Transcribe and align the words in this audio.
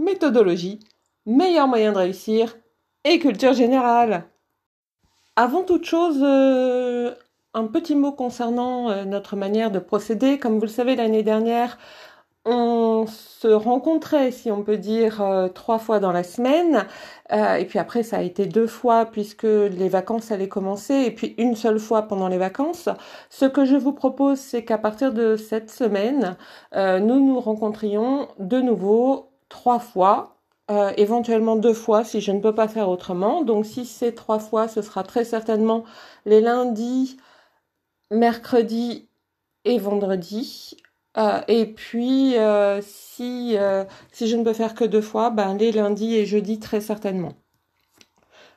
méthodologie, 0.00 0.80
meilleur 1.26 1.68
moyen 1.68 1.92
de 1.92 1.98
réussir 1.98 2.56
et 3.04 3.18
culture 3.18 3.52
générale. 3.52 4.24
Avant 5.36 5.62
toute 5.62 5.84
chose, 5.84 6.18
euh, 6.22 7.14
un 7.54 7.66
petit 7.66 7.94
mot 7.94 8.12
concernant 8.12 8.90
euh, 8.90 9.04
notre 9.04 9.36
manière 9.36 9.70
de 9.70 9.78
procéder. 9.78 10.38
Comme 10.38 10.56
vous 10.56 10.62
le 10.62 10.68
savez, 10.68 10.96
l'année 10.96 11.22
dernière, 11.22 11.78
on 12.44 13.06
se 13.06 13.48
rencontrait, 13.48 14.32
si 14.32 14.50
on 14.50 14.62
peut 14.62 14.76
dire, 14.76 15.22
euh, 15.22 15.48
trois 15.48 15.78
fois 15.78 15.98
dans 16.00 16.12
la 16.12 16.24
semaine. 16.24 16.86
et 17.30 17.64
puis 17.64 17.78
après, 17.78 18.02
ça 18.02 18.18
a 18.18 18.22
été 18.22 18.46
deux 18.46 18.66
fois 18.66 19.06
puisque 19.06 19.44
les 19.44 19.88
vacances 19.88 20.32
allaient 20.32 20.48
commencer 20.48 20.94
et 20.94 21.10
puis 21.12 21.34
une 21.38 21.54
seule 21.54 21.78
fois 21.78 22.02
pendant 22.02 22.28
les 22.28 22.38
vacances. 22.38 22.88
Ce 23.30 23.44
que 23.44 23.64
je 23.64 23.76
vous 23.76 23.92
propose, 23.92 24.38
c'est 24.38 24.64
qu'à 24.64 24.78
partir 24.78 25.12
de 25.12 25.36
cette 25.36 25.70
semaine, 25.70 26.36
nous 26.74 27.24
nous 27.24 27.40
rencontrions 27.40 28.28
de 28.38 28.60
nouveau 28.60 29.29
trois 29.50 29.80
fois, 29.80 30.40
euh, 30.70 30.92
éventuellement 30.96 31.56
deux 31.56 31.74
fois 31.74 32.04
si 32.04 32.20
je 32.20 32.32
ne 32.32 32.40
peux 32.40 32.54
pas 32.54 32.68
faire 32.68 32.88
autrement. 32.88 33.42
Donc 33.44 33.66
si 33.66 33.84
c'est 33.84 34.12
trois 34.12 34.38
fois, 34.38 34.68
ce 34.68 34.80
sera 34.80 35.02
très 35.02 35.24
certainement 35.24 35.84
les 36.24 36.40
lundis, 36.40 37.18
mercredis 38.10 39.08
et 39.66 39.78
vendredis. 39.78 40.76
Euh, 41.18 41.40
et 41.48 41.66
puis 41.66 42.36
euh, 42.38 42.80
si, 42.82 43.56
si 44.12 44.28
je 44.28 44.36
ne 44.36 44.44
peux 44.44 44.52
faire 44.54 44.74
que 44.74 44.84
deux 44.84 45.00
fois, 45.02 45.30
ben, 45.30 45.56
les 45.58 45.72
lundis 45.72 46.16
et 46.16 46.26
jeudis 46.26 46.60
très 46.60 46.80
certainement. 46.80 47.34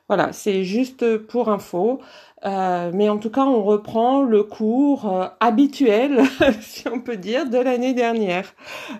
Voilà, 0.08 0.32
c'est 0.32 0.64
juste 0.64 1.18
pour 1.18 1.48
info. 1.48 2.00
mais 2.44 3.08
en 3.08 3.18
tout 3.18 3.30
cas, 3.30 3.44
on 3.44 3.64
reprend 3.64 4.22
le 4.22 4.44
cours 4.44 5.30
habituel, 5.40 6.22
si 6.60 6.88
on 6.88 7.00
peut 7.00 7.16
dire, 7.16 7.48
de 7.48 7.58
l'année 7.58 7.94
dernière. 7.94 8.54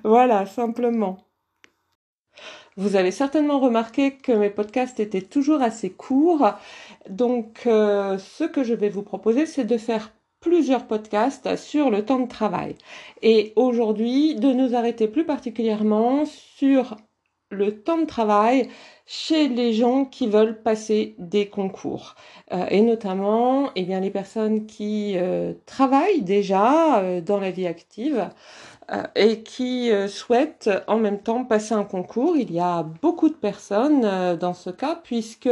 Voilà, 0.05 0.47
simplement. 0.47 1.19
Vous 2.77 2.97
avez 2.97 3.13
certainement 3.13 3.61
remarqué 3.61 4.17
que 4.17 4.33
mes 4.33 4.51
podcasts 4.51 4.99
étaient 4.99 5.23
toujours 5.23 5.63
assez 5.63 5.91
courts. 5.91 6.55
Donc, 7.09 7.63
euh, 7.67 8.19
ce 8.19 8.45
que 8.45 8.65
je 8.65 8.75
vais 8.75 8.89
vous 8.89 9.03
proposer, 9.03 9.47
c'est 9.47 9.65
de 9.65 9.79
faire 9.79 10.13
plusieurs 10.41 10.87
podcasts 10.87 11.57
sur 11.57 11.91
le 11.91 12.05
temps 12.05 12.19
de 12.19 12.29
travail. 12.29 12.75
Et 13.23 13.53
aujourd'hui, 13.57 14.35
de 14.35 14.53
nous 14.53 14.75
arrêter 14.75 15.07
plus 15.09 15.25
particulièrement 15.25 16.25
sur 16.27 16.97
le 17.51 17.81
temps 17.81 17.99
de 17.99 18.07
travail 18.07 18.69
chez 19.07 19.49
les 19.49 19.73
gens 19.73 20.05
qui 20.05 20.27
veulent 20.27 20.63
passer 20.63 21.15
des 21.19 21.49
concours 21.49 22.15
euh, 22.53 22.67
et 22.71 22.81
notamment 22.81 23.71
eh 23.77 23.83
bien 23.83 24.01
les 24.01 24.11
personnes 24.11 24.67
qui 24.67 25.15
euh, 25.17 25.53
travaillent 25.67 26.23
déjà 26.23 27.21
dans 27.21 27.39
la 27.39 27.51
vie 27.51 27.67
active 27.67 28.29
euh, 28.93 29.03
et 29.15 29.43
qui 29.43 29.91
euh, 29.91 30.09
souhaitent 30.09 30.69
en 30.89 30.99
même 30.99 31.23
temps 31.23 31.45
passer 31.45 31.73
un 31.73 31.85
concours. 31.85 32.37
Il 32.37 32.53
y 32.53 32.61
a 32.61 32.83
beaucoup 32.83 33.31
de 33.31 33.35
personnes 33.35 34.05
euh, 34.05 34.37
dans 34.37 34.53
ce 34.53 34.69
cas 34.69 35.01
puisque 35.03 35.49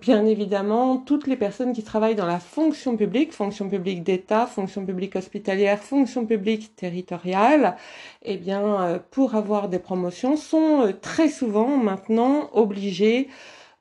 bien 0.00 0.26
évidemment, 0.26 0.98
toutes 0.98 1.26
les 1.26 1.36
personnes 1.36 1.72
qui 1.72 1.82
travaillent 1.82 2.14
dans 2.14 2.26
la 2.26 2.38
fonction 2.38 2.96
publique, 2.96 3.32
fonction 3.32 3.68
publique 3.68 4.02
d'État, 4.02 4.46
fonction 4.46 4.84
publique 4.84 5.16
hospitalière, 5.16 5.78
fonction 5.82 6.26
publique 6.26 6.76
territoriale, 6.76 7.76
eh 8.22 8.36
bien, 8.36 9.02
pour 9.10 9.34
avoir 9.34 9.68
des 9.68 9.78
promotions, 9.78 10.36
sont 10.36 10.94
très 11.00 11.28
souvent 11.28 11.76
maintenant 11.78 12.50
obligées 12.52 13.28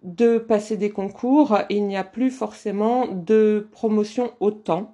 de 0.03 0.37
passer 0.37 0.77
des 0.77 0.89
concours. 0.91 1.59
Il 1.69 1.87
n'y 1.87 1.97
a 1.97 2.03
plus 2.03 2.31
forcément 2.31 3.07
de 3.07 3.67
promotion 3.71 4.33
au 4.39 4.51
temps. 4.51 4.92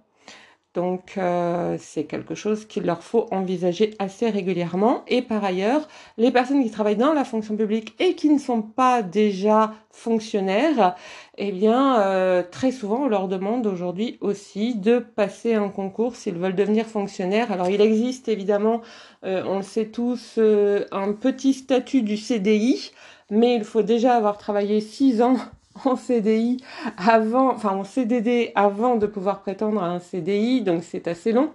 Donc 0.79 1.16
euh, 1.17 1.75
c'est 1.78 2.06
quelque 2.06 2.35
chose 2.35 2.63
qu'il 2.63 2.84
leur 2.84 3.03
faut 3.03 3.28
envisager 3.31 3.95
assez 4.00 4.29
régulièrement. 4.29 5.03
Et 5.09 5.22
par 5.22 5.44
ailleurs, 5.44 5.90
les 6.17 6.31
personnes 6.31 6.63
qui 6.63 6.72
travaillent 6.72 6.95
dans 6.95 7.12
la 7.12 7.25
fonction 7.25 7.57
publique 7.57 7.95
et 8.00 8.16
qui 8.16 8.29
ne 8.29 8.40
sont 8.40 8.62
pas 8.62 9.01
déjà 9.01 9.73
fonctionnaires, 9.91 10.95
eh 11.38 11.51
bien 11.51 12.00
euh, 12.00 12.44
très 12.50 12.72
souvent 12.72 13.03
on 13.03 13.07
leur 13.09 13.28
demande 13.28 13.68
aujourd'hui 13.68 14.18
aussi 14.22 14.73
de 14.73 15.00
passer 15.00 15.53
un 15.53 15.68
concours 15.68 16.16
s'ils 16.16 16.38
veulent 16.38 16.56
devenir 16.56 16.85
fonctionnaires. 16.85 17.51
Alors 17.51 17.69
il 17.69 17.81
existe 17.81 18.29
évidemment, 18.29 18.79
euh, 19.25 19.44
on 19.45 19.57
le 19.57 19.63
sait 19.63 19.88
tous, 19.88 20.39
un 20.39 21.12
petit 21.12 21.56
statut 21.56 22.03
du 22.03 22.16
CDI, 22.16 22.91
mais 23.29 23.53
il 23.53 23.66
faut 23.66 23.81
déjà 23.81 24.16
avoir 24.16 24.38
travaillé 24.38 24.79
six 24.79 25.22
ans 25.22 25.39
en 25.85 25.95
CDI 25.95 26.57
avant, 26.97 27.51
enfin 27.51 27.72
en 27.72 27.84
CDD 27.84 28.51
avant 28.56 28.95
de 28.95 29.07
pouvoir 29.07 29.41
prétendre 29.41 29.81
à 29.81 29.88
un 29.88 30.00
CDI, 30.00 30.62
donc 30.62 30.84
c'est 30.84 31.07
assez 31.07 31.31
long. 31.31 31.51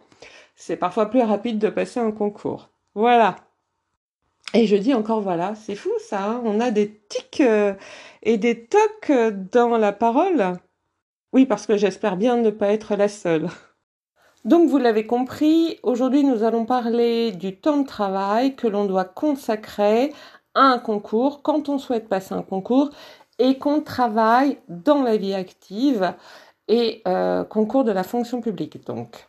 C'est 0.57 0.77
parfois 0.77 1.11
plus 1.11 1.23
rapide 1.23 1.59
de 1.59 1.69
passer 1.69 2.01
un 2.01 2.13
concours. 2.13 2.71
Voilà. 2.95 3.37
Et 4.53 4.67
je 4.67 4.77
dis 4.77 4.95
encore 4.95 5.21
voilà, 5.21 5.55
c'est 5.57 5.75
fou 5.75 5.91
ça, 5.99 6.25
hein. 6.25 6.43
on 6.45 6.61
a 6.61 6.71
des 6.71 7.01
tics 7.09 7.41
euh, 7.41 7.75
et 8.23 8.39
des 8.39 8.67
tocs 8.67 9.13
dans 9.53 9.77
la 9.77 9.93
parole. 9.93 10.59
Oui, 11.33 11.47
parce 11.47 11.67
que 11.67 11.77
j'espère 11.77 12.17
bien 12.17 12.37
ne 12.37 12.51
pas 12.51 12.69
être 12.69 12.95
la 12.95 13.09
seule. 13.09 13.49
Donc 14.45 14.69
vous 14.69 14.79
l'avez 14.79 15.07
compris, 15.07 15.81
aujourd'hui 15.83 16.23
nous 16.23 16.45
allons 16.45 16.67
parler 16.67 17.33
du 17.33 17.57
temps 17.57 17.79
de 17.79 17.87
travail 17.87 18.55
que 18.55 18.69
l'on 18.69 18.85
doit 18.85 19.07
consacrer 19.07 20.13
à 20.55 20.61
un 20.61 20.79
concours 20.79 21.43
quand 21.43 21.69
on 21.69 21.79
souhaite 21.79 22.09
passer 22.09 22.35
un 22.35 22.43
concours 22.43 22.91
et 23.39 23.59
qu'on 23.59 23.81
travaille 23.81 24.59
dans 24.69 25.03
la 25.03 25.17
vie 25.17 25.35
active 25.35 26.15
et 26.69 27.03
euh, 27.07 27.45
concours 27.45 27.85
de 27.85 27.93
la 27.93 28.03
fonction 28.03 28.41
publique. 28.41 28.85
Donc, 28.87 29.27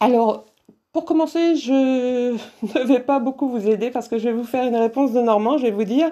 alors, 0.00 0.46
pour 0.92 1.04
commencer, 1.04 1.56
je 1.56 2.32
ne 2.62 2.86
vais 2.86 3.00
pas 3.00 3.18
beaucoup 3.18 3.48
vous 3.48 3.68
aider 3.68 3.90
parce 3.90 4.08
que 4.08 4.18
je 4.18 4.28
vais 4.28 4.34
vous 4.34 4.44
faire 4.44 4.66
une 4.66 4.76
réponse 4.76 5.12
de 5.12 5.20
Normand. 5.20 5.58
Je 5.58 5.64
vais 5.64 5.70
vous 5.70 5.84
dire, 5.84 6.10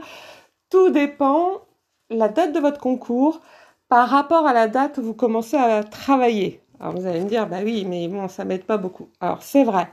tout 0.70 0.90
dépend 0.90 1.62
la 2.10 2.28
date 2.28 2.52
de 2.52 2.60
votre 2.60 2.80
concours 2.80 3.40
par 3.88 4.08
rapport 4.08 4.46
à 4.46 4.52
la 4.52 4.68
date 4.68 4.98
où 4.98 5.02
vous 5.02 5.14
commencez 5.14 5.56
à 5.56 5.82
travailler. 5.82 6.62
Alors 6.80 6.94
vous 6.94 7.06
allez 7.06 7.20
me 7.20 7.28
dire, 7.28 7.46
bah 7.48 7.58
oui, 7.64 7.84
mais 7.86 8.06
bon, 8.08 8.28
ça 8.28 8.44
m'aide 8.44 8.64
pas 8.64 8.76
beaucoup. 8.76 9.08
Alors 9.20 9.42
c'est 9.42 9.64
vrai. 9.64 9.88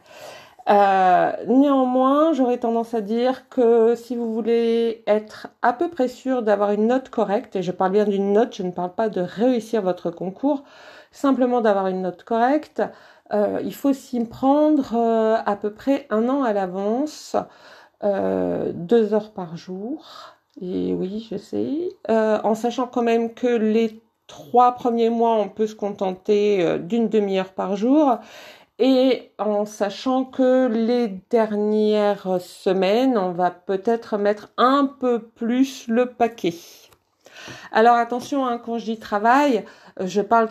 Euh, 0.67 1.31
néanmoins, 1.47 2.33
j'aurais 2.33 2.57
tendance 2.57 2.95
à 2.95 3.01
dire 3.01 3.47
que 3.49 3.93
si 3.95 4.15
vous 4.15 4.33
voulez 4.33 5.03
être 5.05 5.47
à 5.61 5.73
peu 5.73 5.89
près 5.89 6.07
sûr 6.07 6.41
d'avoir 6.41 6.71
une 6.71 6.87
note 6.87 7.09
correcte, 7.09 7.55
et 7.55 7.61
je 7.61 7.71
parle 7.71 7.91
bien 7.91 8.05
d'une 8.05 8.33
note, 8.33 8.55
je 8.55 8.63
ne 8.63 8.71
parle 8.71 8.93
pas 8.95 9.09
de 9.09 9.21
réussir 9.21 9.83
votre 9.83 10.09
concours, 10.09 10.63
simplement 11.11 11.61
d'avoir 11.61 11.87
une 11.87 12.01
note 12.01 12.23
correcte, 12.23 12.81
euh, 13.33 13.59
il 13.63 13.75
faut 13.75 13.93
s'y 13.93 14.23
prendre 14.25 14.95
euh, 14.95 15.37
à 15.45 15.55
peu 15.55 15.71
près 15.71 16.07
un 16.09 16.29
an 16.29 16.43
à 16.43 16.53
l'avance, 16.53 17.35
deux 18.03 19.13
heures 19.15 19.31
par 19.33 19.57
jour. 19.57 20.05
Et 20.61 20.93
oui, 20.93 21.27
je 21.31 21.37
sais, 21.37 21.89
en 22.07 22.53
sachant 22.53 22.85
quand 22.87 23.01
même 23.01 23.33
que 23.33 23.47
les 23.47 24.03
trois 24.27 24.73
premiers 24.73 25.09
mois, 25.09 25.35
on 25.35 25.49
peut 25.49 25.65
se 25.65 25.73
contenter 25.75 26.77
d'une 26.79 27.09
demi-heure 27.09 27.53
par 27.53 27.75
jour 27.75 28.19
et 28.77 29.31
en 29.37 29.65
sachant 29.65 30.25
que 30.25 30.67
les 30.67 31.07
dernières 31.29 32.41
semaines, 32.41 33.17
on 33.17 33.31
va 33.31 33.51
peut-être 33.51 34.17
mettre 34.17 34.49
un 34.57 34.85
peu 34.85 35.19
plus 35.19 35.87
le 35.87 36.07
paquet. 36.07 36.55
Alors 37.71 37.95
attention, 37.95 38.45
hein, 38.45 38.57
quand 38.57 38.77
je 38.77 38.85
dis 38.85 38.99
travail, 38.99 39.63
je 39.99 40.21
parle 40.21 40.49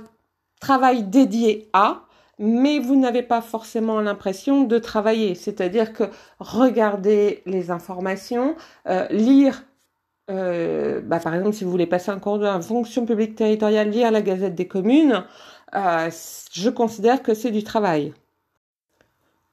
travail 0.60 1.02
dédié 1.02 1.68
à, 1.72 2.02
mais 2.38 2.78
vous 2.78 2.96
n'avez 2.96 3.22
pas 3.22 3.40
forcément 3.40 4.00
l'impression 4.00 4.64
de 4.64 4.78
travailler. 4.78 5.34
C'est-à-dire 5.34 5.92
que 5.92 6.04
regarder 6.40 7.42
les 7.46 7.70
informations, 7.70 8.56
euh, 8.88 9.06
lire 9.10 9.64
euh, 10.30 11.00
bah, 11.02 11.20
par 11.20 11.34
exemple, 11.34 11.54
si 11.54 11.64
vous 11.64 11.70
voulez 11.70 11.86
passer 11.86 12.10
un 12.10 12.18
cours 12.18 12.38
de 12.38 12.46
fonction 12.60 13.04
publique 13.06 13.34
territoriale, 13.36 13.90
lire 13.90 14.10
la 14.10 14.22
Gazette 14.22 14.54
des 14.54 14.68
communes, 14.68 15.24
euh, 15.74 16.10
je 16.52 16.70
considère 16.70 17.22
que 17.22 17.34
c'est 17.34 17.50
du 17.50 17.62
travail. 17.64 18.14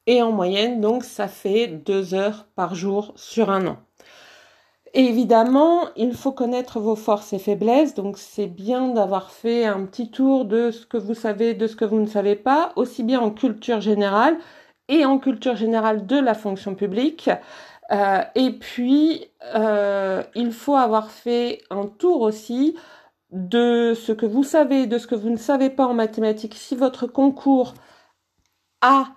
Et 0.07 0.21
en 0.21 0.31
moyenne, 0.31 0.79
donc, 0.81 1.03
ça 1.03 1.27
fait 1.27 1.67
deux 1.67 2.13
heures 2.13 2.45
par 2.55 2.75
jour 2.75 3.13
sur 3.15 3.49
un 3.49 3.65
an. 3.67 3.77
évidemment, 4.93 5.87
il 5.95 6.13
faut 6.13 6.31
connaître 6.31 6.79
vos 6.79 6.95
forces 6.95 7.33
et 7.33 7.39
faiblesses, 7.39 7.93
donc 7.95 8.17
c'est 8.17 8.47
bien 8.47 8.89
d'avoir 8.89 9.31
fait 9.31 9.65
un 9.65 9.85
petit 9.85 10.11
tour 10.11 10.45
de 10.45 10.71
ce 10.71 10.85
que 10.85 10.97
vous 10.97 11.13
savez, 11.13 11.53
de 11.53 11.67
ce 11.67 11.75
que 11.75 11.85
vous 11.85 11.99
ne 11.99 12.07
savez 12.07 12.35
pas, 12.35 12.73
aussi 12.75 13.03
bien 13.03 13.21
en 13.21 13.31
culture 13.31 13.79
générale 13.81 14.37
et 14.89 15.05
en 15.05 15.19
culture 15.19 15.55
générale 15.55 16.05
de 16.05 16.17
la 16.17 16.33
fonction 16.33 16.75
publique. 16.75 17.29
Euh, 17.91 18.23
et 18.35 18.51
puis, 18.51 19.25
euh, 19.55 20.23
il 20.35 20.51
faut 20.53 20.75
avoir 20.75 21.11
fait 21.11 21.61
un 21.69 21.87
tour 21.87 22.21
aussi 22.21 22.75
de 23.31 23.93
ce 23.95 24.11
que 24.11 24.25
vous 24.25 24.43
savez, 24.43 24.87
de 24.87 24.97
ce 24.97 25.07
que 25.07 25.15
vous 25.15 25.29
ne 25.29 25.37
savez 25.37 25.69
pas 25.69 25.85
en 25.87 25.93
mathématiques. 25.93 26.55
Si 26.55 26.75
votre 26.75 27.07
concours 27.07 27.73
a 28.81 29.07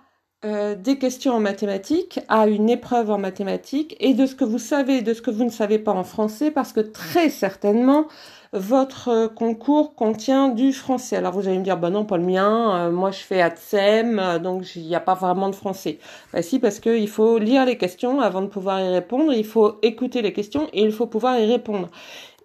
euh, 0.45 0.75
des 0.75 0.99
questions 0.99 1.33
en 1.33 1.39
mathématiques, 1.39 2.19
a 2.27 2.47
une 2.47 2.69
épreuve 2.69 3.09
en 3.11 3.17
mathématiques, 3.17 3.95
et 3.99 4.13
de 4.13 4.25
ce 4.25 4.35
que 4.35 4.45
vous 4.45 4.59
savez, 4.59 5.01
de 5.01 5.13
ce 5.13 5.21
que 5.21 5.31
vous 5.31 5.43
ne 5.43 5.49
savez 5.49 5.79
pas 5.79 5.93
en 5.93 6.03
français, 6.03 6.51
parce 6.51 6.73
que 6.73 6.81
très 6.81 7.29
certainement, 7.29 8.07
votre 8.53 9.27
concours 9.27 9.95
contient 9.95 10.49
du 10.49 10.73
français. 10.73 11.15
Alors 11.17 11.33
vous 11.33 11.47
allez 11.47 11.57
me 11.57 11.63
dire, 11.63 11.77
bah 11.77 11.89
non, 11.89 12.05
pas 12.05 12.17
le 12.17 12.23
mien, 12.25 12.87
euh, 12.87 12.91
moi 12.91 13.11
je 13.11 13.19
fais 13.19 13.41
ATSEM, 13.41 14.19
euh, 14.19 14.39
donc 14.39 14.75
il 14.75 14.83
n'y 14.83 14.95
a 14.95 14.99
pas 14.99 15.13
vraiment 15.13 15.49
de 15.49 15.55
français. 15.55 15.99
Bah 16.33 16.41
si, 16.41 16.59
parce 16.59 16.79
qu'il 16.79 17.07
faut 17.09 17.37
lire 17.37 17.65
les 17.65 17.77
questions 17.77 18.21
avant 18.21 18.41
de 18.41 18.47
pouvoir 18.47 18.81
y 18.81 18.89
répondre, 18.89 19.33
il 19.33 19.45
faut 19.45 19.79
écouter 19.81 20.21
les 20.21 20.33
questions 20.33 20.67
et 20.73 20.83
il 20.83 20.91
faut 20.91 21.07
pouvoir 21.07 21.39
y 21.39 21.45
répondre. 21.45 21.89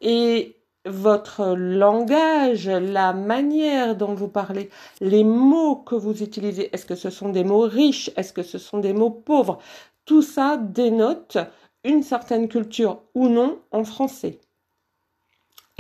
Et 0.01 0.57
votre 0.87 1.55
langage, 1.57 2.69
la 2.69 3.13
manière 3.13 3.97
dont 3.97 4.15
vous 4.15 4.29
parlez, 4.29 4.71
les 5.01 5.25
mots 5.25 5.77
que 5.77 5.95
vous 5.95 6.23
utilisez, 6.23 6.75
est-ce 6.75 6.87
que 6.87 6.95
ce 6.95 7.11
sont 7.11 7.29
des 7.29 7.45
mots 7.45 7.61
riches, 7.61 8.11
est-ce 8.17 8.33
que 8.33 8.43
ce 8.43 8.59
sont 8.59 8.79
des 8.79 8.95
mots 8.95 9.11
pauvres, 9.11 9.59
tout 10.07 10.23
ça 10.23 10.57
dénote 10.57 11.39
une 11.85 12.03
certaine 12.03 12.49
culture 12.49 13.03
ou 13.15 13.29
non 13.29 13.61
en 13.71 13.85
français. 13.85 14.41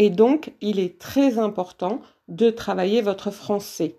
Et 0.02 0.08
donc, 0.08 0.54
il 0.62 0.80
est 0.80 0.98
très 0.98 1.38
important 1.38 2.00
de 2.28 2.48
travailler 2.48 3.02
votre 3.02 3.30
français. 3.30 3.96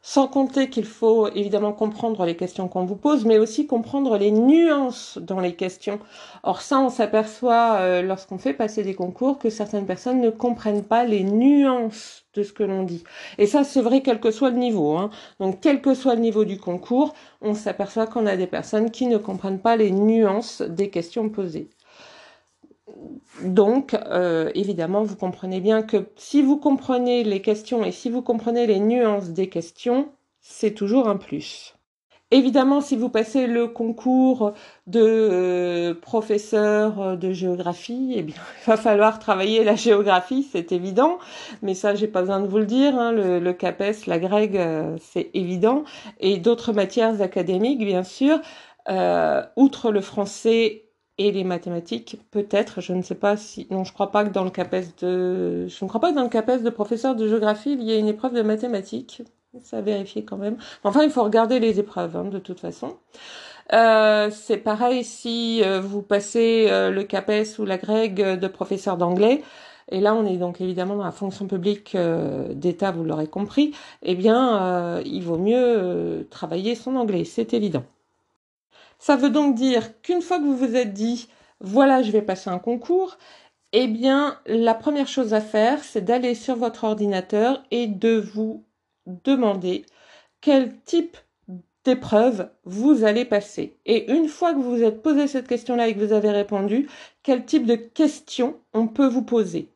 Sans 0.00 0.26
compter 0.26 0.70
qu'il 0.70 0.86
faut 0.86 1.28
évidemment 1.28 1.74
comprendre 1.74 2.24
les 2.24 2.34
questions 2.34 2.66
qu'on 2.66 2.86
vous 2.86 2.96
pose, 2.96 3.26
mais 3.26 3.38
aussi 3.38 3.66
comprendre 3.66 4.16
les 4.16 4.30
nuances 4.30 5.18
dans 5.18 5.38
les 5.38 5.54
questions. 5.54 5.98
Or 6.44 6.62
ça, 6.62 6.80
on 6.80 6.88
s'aperçoit 6.88 7.74
euh, 7.80 8.00
lorsqu'on 8.00 8.38
fait 8.38 8.54
passer 8.54 8.82
des 8.82 8.94
concours 8.94 9.38
que 9.38 9.50
certaines 9.50 9.84
personnes 9.84 10.22
ne 10.22 10.30
comprennent 10.30 10.84
pas 10.84 11.04
les 11.04 11.24
nuances 11.24 12.24
de 12.32 12.42
ce 12.42 12.54
que 12.54 12.62
l'on 12.62 12.82
dit. 12.82 13.04
Et 13.36 13.44
ça, 13.44 13.64
c'est 13.64 13.82
vrai 13.82 14.00
quel 14.00 14.18
que 14.18 14.30
soit 14.30 14.48
le 14.48 14.56
niveau. 14.56 14.96
Hein. 14.96 15.10
Donc, 15.40 15.60
quel 15.60 15.82
que 15.82 15.92
soit 15.92 16.14
le 16.14 16.22
niveau 16.22 16.46
du 16.46 16.56
concours, 16.56 17.12
on 17.42 17.52
s'aperçoit 17.52 18.06
qu'on 18.06 18.24
a 18.24 18.38
des 18.38 18.46
personnes 18.46 18.90
qui 18.90 19.08
ne 19.08 19.18
comprennent 19.18 19.60
pas 19.60 19.76
les 19.76 19.90
nuances 19.90 20.62
des 20.62 20.88
questions 20.88 21.28
posées. 21.28 21.68
Donc, 23.42 23.94
euh, 23.94 24.50
évidemment, 24.54 25.02
vous 25.02 25.16
comprenez 25.16 25.60
bien 25.60 25.82
que 25.82 26.08
si 26.16 26.42
vous 26.42 26.58
comprenez 26.58 27.24
les 27.24 27.40
questions 27.42 27.84
et 27.84 27.92
si 27.92 28.10
vous 28.10 28.22
comprenez 28.22 28.66
les 28.66 28.80
nuances 28.80 29.30
des 29.30 29.48
questions, 29.48 30.08
c'est 30.40 30.72
toujours 30.72 31.08
un 31.08 31.16
plus. 31.16 31.74
Évidemment, 32.32 32.80
si 32.80 32.96
vous 32.96 33.08
passez 33.08 33.48
le 33.48 33.66
concours 33.66 34.52
de 34.86 35.00
euh, 35.02 35.94
professeur 35.94 37.16
de 37.16 37.32
géographie, 37.32 38.12
eh 38.14 38.22
bien, 38.22 38.36
il 38.62 38.66
va 38.66 38.76
falloir 38.76 39.18
travailler 39.18 39.64
la 39.64 39.74
géographie, 39.74 40.46
c'est 40.52 40.70
évident. 40.70 41.18
Mais 41.62 41.74
ça, 41.74 41.94
j'ai 41.94 42.06
pas 42.08 42.20
besoin 42.20 42.40
de 42.40 42.46
vous 42.46 42.58
le 42.58 42.66
dire. 42.66 42.96
Hein, 42.96 43.12
le, 43.12 43.52
CAPES, 43.52 44.06
la 44.06 44.18
GREG, 44.18 44.56
euh, 44.56 44.96
c'est 45.00 45.30
évident. 45.34 45.84
Et 46.20 46.38
d'autres 46.38 46.72
matières 46.72 47.20
académiques, 47.22 47.84
bien 47.84 48.04
sûr. 48.04 48.38
outre 49.56 49.90
le 49.90 50.00
français 50.00 50.89
et 51.20 51.32
les 51.32 51.44
mathématiques, 51.44 52.18
peut-être, 52.30 52.80
je 52.80 52.94
ne 52.94 53.02
sais 53.02 53.14
pas 53.14 53.36
si, 53.36 53.66
non, 53.70 53.84
je 53.84 53.92
crois 53.92 54.10
pas 54.10 54.24
que 54.24 54.30
dans 54.30 54.42
le 54.42 54.48
CAPES 54.48 55.02
de, 55.02 55.66
je 55.68 55.84
ne 55.84 55.88
crois 55.88 56.00
pas 56.00 56.12
que 56.12 56.16
dans 56.16 56.22
le 56.22 56.30
CAPES 56.30 56.62
de 56.62 56.70
professeur 56.70 57.14
de 57.14 57.28
géographie, 57.28 57.74
il 57.74 57.82
y 57.82 57.92
ait 57.92 57.98
une 57.98 58.08
épreuve 58.08 58.32
de 58.32 58.40
mathématiques. 58.40 59.22
Ça 59.62 59.78
a 59.78 59.80
vérifié 59.82 60.24
quand 60.24 60.38
même. 60.38 60.56
Enfin, 60.82 61.02
il 61.02 61.10
faut 61.10 61.22
regarder 61.22 61.60
les 61.60 61.78
épreuves, 61.78 62.16
hein, 62.16 62.24
de 62.24 62.38
toute 62.38 62.58
façon. 62.58 62.96
Euh, 63.74 64.30
c'est 64.32 64.56
pareil 64.56 65.04
si 65.04 65.62
euh, 65.62 65.80
vous 65.82 66.00
passez 66.00 66.68
euh, 66.70 66.90
le 66.90 67.04
CAPES 67.04 67.58
ou 67.58 67.66
la 67.66 67.76
GREG 67.76 68.38
de 68.38 68.48
professeur 68.48 68.96
d'anglais. 68.96 69.42
Et 69.90 70.00
là, 70.00 70.14
on 70.14 70.24
est 70.24 70.38
donc 70.38 70.62
évidemment 70.62 70.96
dans 70.96 71.04
la 71.04 71.12
fonction 71.12 71.46
publique 71.46 71.96
d'État, 72.54 72.92
vous 72.92 73.04
l'aurez 73.04 73.26
compris. 73.26 73.74
Eh 74.02 74.14
bien, 74.14 75.00
il 75.04 75.22
vaut 75.24 75.36
mieux 75.36 76.26
travailler 76.30 76.76
son 76.76 76.94
anglais, 76.96 77.24
c'est 77.24 77.52
évident. 77.54 77.82
Ça 79.00 79.16
veut 79.16 79.30
donc 79.30 79.54
dire 79.54 80.00
qu'une 80.02 80.20
fois 80.20 80.38
que 80.38 80.44
vous 80.44 80.56
vous 80.56 80.76
êtes 80.76 80.92
dit, 80.92 81.28
voilà, 81.60 82.02
je 82.02 82.12
vais 82.12 82.22
passer 82.22 82.50
un 82.50 82.58
concours, 82.58 83.16
eh 83.72 83.88
bien, 83.88 84.38
la 84.46 84.74
première 84.74 85.08
chose 85.08 85.32
à 85.32 85.40
faire, 85.40 85.82
c'est 85.82 86.02
d'aller 86.02 86.34
sur 86.34 86.56
votre 86.56 86.84
ordinateur 86.84 87.62
et 87.70 87.86
de 87.86 88.20
vous 88.20 88.62
demander 89.06 89.86
quel 90.42 90.76
type 90.82 91.16
d'épreuve 91.84 92.50
vous 92.64 93.04
allez 93.04 93.24
passer. 93.24 93.78
Et 93.86 94.12
une 94.12 94.28
fois 94.28 94.52
que 94.52 94.58
vous 94.58 94.76
vous 94.76 94.82
êtes 94.82 95.02
posé 95.02 95.28
cette 95.28 95.48
question-là 95.48 95.88
et 95.88 95.94
que 95.94 96.04
vous 96.04 96.12
avez 96.12 96.30
répondu, 96.30 96.86
quel 97.22 97.46
type 97.46 97.64
de 97.64 97.76
questions 97.76 98.60
on 98.74 98.86
peut 98.86 99.08
vous 99.08 99.22
poser. 99.22 99.70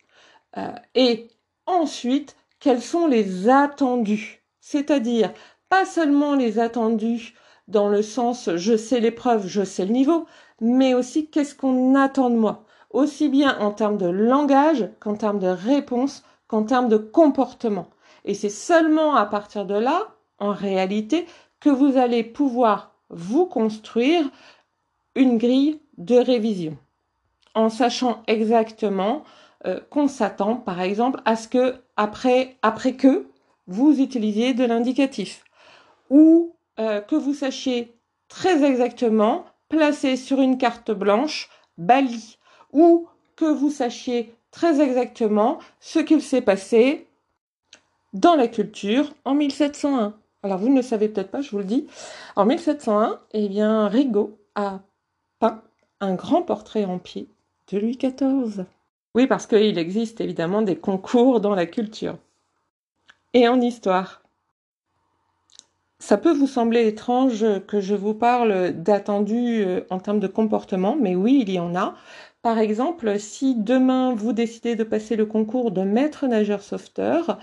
Euh, 0.58 0.68
et 0.94 1.28
ensuite, 1.64 2.36
quels 2.60 2.82
sont 2.82 3.06
les 3.06 3.48
attendus. 3.48 4.42
C'est-à-dire, 4.60 5.32
pas 5.70 5.86
seulement 5.86 6.34
les 6.34 6.58
attendus 6.58 7.34
dans 7.68 7.88
le 7.88 8.02
sens 8.02 8.50
je 8.56 8.76
sais 8.76 9.00
l'épreuve, 9.00 9.46
je 9.46 9.64
sais 9.64 9.86
le 9.86 9.92
niveau, 9.92 10.26
mais 10.60 10.94
aussi 10.94 11.28
qu'est-ce 11.28 11.54
qu'on 11.54 11.94
attend 11.94 12.30
de 12.30 12.36
moi, 12.36 12.64
aussi 12.90 13.28
bien 13.28 13.58
en 13.58 13.70
termes 13.70 13.98
de 13.98 14.06
langage 14.06 14.88
qu'en 15.00 15.14
termes 15.14 15.38
de 15.38 15.48
réponse, 15.48 16.22
qu'en 16.48 16.64
termes 16.64 16.88
de 16.88 16.96
comportement. 16.96 17.88
Et 18.24 18.34
c'est 18.34 18.50
seulement 18.50 19.14
à 19.14 19.26
partir 19.26 19.66
de 19.66 19.74
là, 19.74 20.14
en 20.38 20.52
réalité, 20.52 21.26
que 21.60 21.70
vous 21.70 21.96
allez 21.96 22.22
pouvoir 22.22 22.94
vous 23.10 23.46
construire 23.46 24.30
une 25.14 25.38
grille 25.38 25.80
de 25.98 26.16
révision, 26.16 26.76
en 27.54 27.68
sachant 27.68 28.22
exactement 28.26 29.22
euh, 29.66 29.80
qu'on 29.90 30.08
s'attend, 30.08 30.56
par 30.56 30.80
exemple, 30.80 31.20
à 31.24 31.36
ce 31.36 31.48
que 31.48 31.76
après, 31.96 32.56
après 32.62 32.94
que 32.94 33.28
vous 33.66 34.00
utilisiez 34.00 34.54
de 34.54 34.64
l'indicatif, 34.64 35.44
ou 36.10 36.53
euh, 36.78 37.00
que 37.00 37.16
vous 37.16 37.34
sachiez 37.34 37.96
très 38.28 38.64
exactement 38.64 39.44
placer 39.68 40.16
sur 40.16 40.40
une 40.40 40.58
carte 40.58 40.90
blanche 40.90 41.48
Bali 41.78 42.38
ou 42.72 43.08
que 43.36 43.44
vous 43.44 43.70
sachiez 43.70 44.34
très 44.50 44.80
exactement 44.80 45.58
ce 45.80 45.98
qu'il 45.98 46.22
s'est 46.22 46.40
passé 46.40 47.06
dans 48.12 48.36
la 48.36 48.48
culture 48.48 49.12
en 49.24 49.34
1701. 49.34 50.14
Alors 50.42 50.58
vous 50.58 50.68
ne 50.68 50.76
le 50.76 50.82
savez 50.82 51.08
peut-être 51.08 51.30
pas, 51.30 51.40
je 51.40 51.50
vous 51.50 51.58
le 51.58 51.64
dis. 51.64 51.86
En 52.36 52.44
1701, 52.44 53.20
eh 53.32 53.48
bien 53.48 53.88
Rigaud 53.88 54.38
a 54.54 54.80
peint 55.38 55.62
un 56.00 56.14
grand 56.14 56.42
portrait 56.42 56.84
en 56.84 56.98
pied 56.98 57.28
de 57.72 57.78
Louis 57.78 57.96
XIV. 57.96 58.66
Oui, 59.14 59.26
parce 59.26 59.46
qu'il 59.46 59.78
existe 59.78 60.20
évidemment 60.20 60.62
des 60.62 60.76
concours 60.76 61.40
dans 61.40 61.54
la 61.54 61.66
culture. 61.66 62.18
Et 63.32 63.48
en 63.48 63.60
histoire. 63.60 64.23
Ça 66.06 66.18
peut 66.18 66.34
vous 66.34 66.46
sembler 66.46 66.86
étrange 66.86 67.46
que 67.66 67.80
je 67.80 67.94
vous 67.94 68.12
parle 68.12 68.72
d'attendus 68.72 69.64
euh, 69.64 69.80
en 69.88 69.98
termes 69.98 70.20
de 70.20 70.26
comportement, 70.26 70.98
mais 71.00 71.14
oui, 71.14 71.42
il 71.46 71.50
y 71.50 71.58
en 71.58 71.74
a. 71.74 71.94
Par 72.42 72.58
exemple, 72.58 73.18
si 73.18 73.54
demain 73.54 74.14
vous 74.14 74.34
décidez 74.34 74.76
de 74.76 74.84
passer 74.84 75.16
le 75.16 75.24
concours 75.24 75.70
de 75.70 75.80
maître 75.80 76.26
nageur 76.26 76.60
sauveteur, 76.60 77.38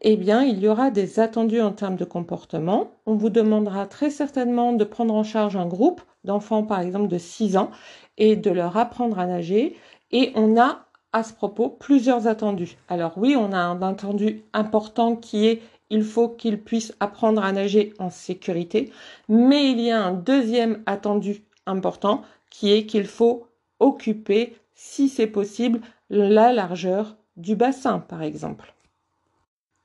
eh 0.00 0.16
bien, 0.16 0.44
il 0.44 0.60
y 0.60 0.68
aura 0.68 0.92
des 0.92 1.18
attendus 1.18 1.60
en 1.60 1.72
termes 1.72 1.96
de 1.96 2.04
comportement. 2.04 2.92
On 3.04 3.16
vous 3.16 3.30
demandera 3.30 3.84
très 3.86 4.10
certainement 4.10 4.72
de 4.74 4.84
prendre 4.84 5.12
en 5.12 5.24
charge 5.24 5.56
un 5.56 5.66
groupe 5.66 6.00
d'enfants, 6.22 6.62
par 6.62 6.78
exemple, 6.78 7.08
de 7.08 7.18
6 7.18 7.56
ans 7.56 7.72
et 8.16 8.36
de 8.36 8.50
leur 8.52 8.76
apprendre 8.76 9.18
à 9.18 9.26
nager. 9.26 9.74
Et 10.12 10.30
on 10.36 10.56
a 10.56 10.86
à 11.14 11.22
ce 11.22 11.32
propos 11.32 11.68
plusieurs 11.68 12.26
attendus. 12.26 12.76
Alors 12.88 13.12
oui, 13.16 13.36
on 13.36 13.52
a 13.52 13.58
un 13.58 13.80
attendu 13.82 14.42
important 14.52 15.14
qui 15.14 15.46
est 15.46 15.62
il 15.94 16.02
faut 16.02 16.28
qu'ils 16.28 16.60
puissent 16.60 16.92
apprendre 16.98 17.44
à 17.44 17.52
nager 17.52 17.94
en 18.00 18.10
sécurité. 18.10 18.90
Mais 19.28 19.70
il 19.70 19.80
y 19.80 19.92
a 19.92 20.02
un 20.02 20.12
deuxième 20.12 20.82
attendu 20.86 21.44
important 21.66 22.22
qui 22.50 22.72
est 22.72 22.84
qu'il 22.84 23.06
faut 23.06 23.46
occuper, 23.78 24.56
si 24.74 25.08
c'est 25.08 25.28
possible, 25.28 25.80
la 26.10 26.52
largeur 26.52 27.16
du 27.36 27.54
bassin, 27.54 28.00
par 28.00 28.22
exemple. 28.22 28.74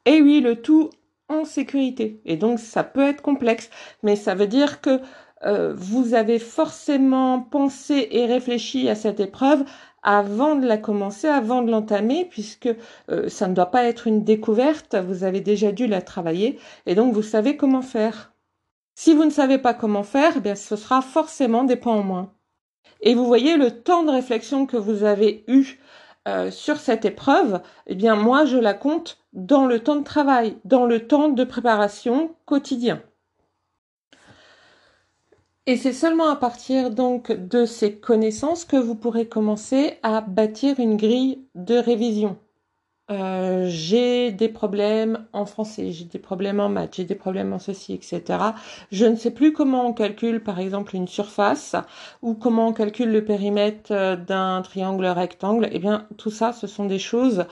Et 0.05 0.19
oui, 0.21 0.41
le 0.41 0.55
tout 0.55 0.89
en 1.27 1.45
sécurité. 1.45 2.19
Et 2.25 2.37
donc, 2.37 2.59
ça 2.59 2.83
peut 2.83 3.07
être 3.07 3.21
complexe, 3.21 3.69
mais 4.01 4.15
ça 4.15 4.33
veut 4.33 4.47
dire 4.47 4.81
que 4.81 4.99
euh, 5.45 5.75
vous 5.75 6.15
avez 6.15 6.39
forcément 6.39 7.39
pensé 7.39 8.07
et 8.11 8.25
réfléchi 8.25 8.89
à 8.89 8.95
cette 8.95 9.19
épreuve 9.19 9.63
avant 10.03 10.55
de 10.55 10.65
la 10.65 10.77
commencer, 10.77 11.27
avant 11.27 11.61
de 11.61 11.71
l'entamer, 11.71 12.25
puisque 12.29 12.69
euh, 13.09 13.29
ça 13.29 13.47
ne 13.47 13.53
doit 13.53 13.71
pas 13.71 13.85
être 13.85 14.07
une 14.07 14.23
découverte, 14.23 14.95
vous 14.95 15.23
avez 15.23 15.41
déjà 15.41 15.71
dû 15.71 15.87
la 15.87 16.01
travailler, 16.01 16.59
et 16.85 16.95
donc 16.95 17.13
vous 17.13 17.23
savez 17.23 17.57
comment 17.57 17.81
faire. 17.81 18.33
Si 18.95 19.13
vous 19.13 19.25
ne 19.25 19.29
savez 19.29 19.57
pas 19.57 19.73
comment 19.73 20.03
faire, 20.03 20.33
eh 20.37 20.41
bien 20.41 20.55
ce 20.55 20.75
sera 20.75 21.01
forcément 21.01 21.63
des 21.63 21.75
points 21.75 21.95
en 21.95 22.03
moins. 22.03 22.33
Et 23.01 23.15
vous 23.15 23.25
voyez 23.25 23.55
le 23.57 23.81
temps 23.81 24.03
de 24.03 24.11
réflexion 24.11 24.65
que 24.65 24.77
vous 24.77 25.03
avez 25.03 25.45
eu 25.47 25.79
euh, 26.27 26.51
sur 26.51 26.77
cette 26.77 27.05
épreuve, 27.05 27.61
eh 27.87 27.95
bien 27.95 28.15
moi 28.15 28.45
je 28.45 28.57
la 28.57 28.73
compte 28.73 29.19
dans 29.33 29.65
le 29.65 29.79
temps 29.79 29.95
de 29.95 30.03
travail, 30.03 30.57
dans 30.65 30.85
le 30.85 31.07
temps 31.07 31.29
de 31.29 31.43
préparation 31.43 32.35
quotidien. 32.45 33.01
Et 35.69 35.77
c'est 35.77 35.93
seulement 35.93 36.29
à 36.29 36.35
partir 36.35 36.89
donc 36.89 37.31
de 37.31 37.63
ces 37.63 37.99
connaissances 37.99 38.65
que 38.65 38.75
vous 38.75 38.95
pourrez 38.95 39.27
commencer 39.27 39.99
à 40.01 40.19
bâtir 40.19 40.79
une 40.79 40.97
grille 40.97 41.45
de 41.53 41.75
révision. 41.75 42.39
Euh, 43.09 43.65
j'ai 43.67 44.31
des 44.31 44.49
problèmes 44.49 45.25
en 45.33 45.45
français, 45.45 45.91
j'ai 45.91 46.05
des 46.05 46.19
problèmes 46.19 46.59
en 46.59 46.69
maths, 46.69 46.95
j'ai 46.95 47.05
des 47.05 47.15
problèmes 47.15 47.53
en 47.53 47.59
ceci, 47.59 47.93
etc. 47.93 48.39
Je 48.91 49.05
ne 49.05 49.15
sais 49.15 49.31
plus 49.31 49.51
comment 49.51 49.87
on 49.87 49.93
calcule 49.93 50.43
par 50.43 50.59
exemple 50.59 50.95
une 50.95 51.07
surface 51.07 51.75
ou 52.21 52.35
comment 52.35 52.67
on 52.67 52.73
calcule 52.73 53.11
le 53.11 53.25
périmètre 53.25 53.91
euh, 53.91 54.15
d'un 54.15 54.61
triangle 54.61 55.07
rectangle. 55.07 55.69
Eh 55.71 55.79
bien, 55.79 56.07
tout 56.17 56.29
ça, 56.29 56.53
ce 56.53 56.67
sont 56.67 56.85
des 56.85 56.99
choses 56.99 57.45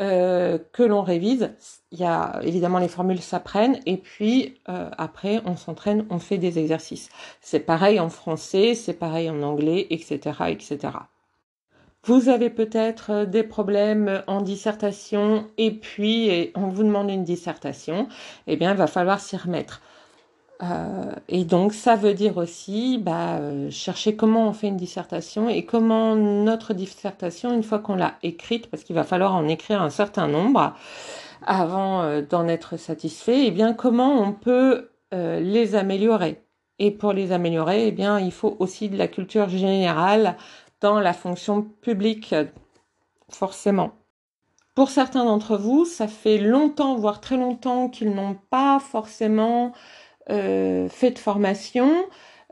euh, 0.00 0.58
que 0.72 0.82
l'on 0.82 1.02
révise. 1.02 1.52
Il 1.92 2.00
y 2.00 2.04
a 2.04 2.40
évidemment 2.42 2.78
les 2.80 2.88
formules 2.88 3.20
s'apprennent 3.20 3.78
et 3.86 3.98
puis 3.98 4.60
après 4.66 5.40
on 5.44 5.56
s'entraîne, 5.56 6.06
on 6.10 6.18
fait 6.18 6.38
des 6.38 6.58
exercices. 6.58 7.08
C'est 7.40 7.60
pareil 7.60 8.00
en 8.00 8.08
français, 8.08 8.74
c'est 8.74 8.94
pareil 8.94 9.30
en 9.30 9.42
anglais, 9.42 9.86
etc., 9.90 10.18
etc. 10.48 11.13
Vous 12.06 12.28
avez 12.28 12.50
peut-être 12.50 13.10
euh, 13.10 13.24
des 13.24 13.42
problèmes 13.42 14.22
en 14.26 14.42
dissertation 14.42 15.46
et 15.56 15.70
puis 15.70 16.52
on 16.54 16.68
vous 16.68 16.82
demande 16.82 17.10
une 17.10 17.24
dissertation, 17.24 18.08
eh 18.46 18.56
bien 18.56 18.72
il 18.72 18.76
va 18.76 18.86
falloir 18.86 19.20
s'y 19.20 19.36
remettre. 19.38 19.80
Euh, 20.62 21.12
et 21.28 21.44
donc 21.44 21.72
ça 21.72 21.96
veut 21.96 22.12
dire 22.12 22.36
aussi 22.36 22.98
bah, 22.98 23.38
euh, 23.38 23.70
chercher 23.70 24.16
comment 24.16 24.48
on 24.48 24.52
fait 24.52 24.68
une 24.68 24.76
dissertation 24.76 25.48
et 25.48 25.64
comment 25.64 26.14
notre 26.14 26.74
dissertation, 26.74 27.54
une 27.54 27.62
fois 27.62 27.78
qu'on 27.78 27.96
l'a 27.96 28.14
écrite, 28.22 28.66
parce 28.70 28.84
qu'il 28.84 28.94
va 28.94 29.04
falloir 29.04 29.34
en 29.34 29.48
écrire 29.48 29.80
un 29.80 29.90
certain 29.90 30.28
nombre 30.28 30.74
avant 31.46 32.20
d'en 32.22 32.48
être 32.48 32.78
satisfait, 32.78 33.46
eh 33.46 33.50
bien 33.50 33.74
comment 33.74 34.22
on 34.22 34.32
peut 34.32 34.90
les 35.12 35.74
améliorer. 35.74 36.42
Et 36.78 36.90
pour 36.90 37.12
les 37.12 37.32
améliorer, 37.32 37.88
eh 37.88 37.92
bien 37.92 38.18
il 38.18 38.32
faut 38.32 38.56
aussi 38.60 38.88
de 38.88 38.96
la 38.96 39.08
culture 39.08 39.48
générale 39.48 40.36
dans 40.84 41.00
la 41.00 41.14
fonction 41.14 41.62
publique, 41.62 42.34
forcément. 43.30 43.92
Pour 44.74 44.90
certains 44.90 45.24
d'entre 45.24 45.56
vous, 45.56 45.86
ça 45.86 46.08
fait 46.08 46.36
longtemps, 46.36 46.94
voire 46.96 47.22
très 47.22 47.38
longtemps, 47.38 47.88
qu'ils 47.88 48.14
n'ont 48.14 48.36
pas 48.50 48.78
forcément 48.80 49.72
euh, 50.28 50.86
fait 50.90 51.12
de 51.12 51.18
formation, 51.18 52.04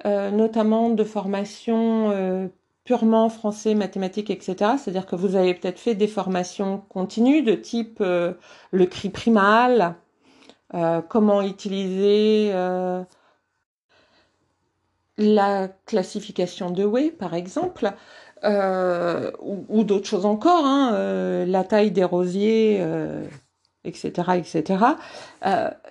euh, 0.06 0.30
notamment 0.30 0.88
de 0.88 1.04
formation 1.04 2.10
euh, 2.10 2.48
purement 2.84 3.28
français, 3.28 3.74
mathématiques, 3.74 4.30
etc. 4.30 4.76
C'est-à-dire 4.78 5.04
que 5.04 5.14
vous 5.14 5.36
avez 5.36 5.52
peut-être 5.52 5.78
fait 5.78 5.94
des 5.94 6.08
formations 6.08 6.78
continues 6.88 7.42
de 7.42 7.54
type 7.54 7.98
le 8.00 8.86
cri 8.86 9.10
primal, 9.10 9.94
comment 11.10 11.42
utiliser 11.42 12.50
la 15.18 15.68
classification 15.86 16.70
de 16.70 16.84
Way, 16.84 17.10
par 17.10 17.34
exemple, 17.34 17.92
euh, 18.44 19.30
ou, 19.40 19.84
d'autres 19.84 20.06
choses 20.06 20.26
encore, 20.26 20.64
hein, 20.64 20.92
euh, 20.94 21.46
la 21.46 21.62
taille 21.62 21.92
des 21.92 22.02
rosiers, 22.02 22.84
etc., 23.84 24.12
euh, 24.28 24.34
etc. 24.34 24.84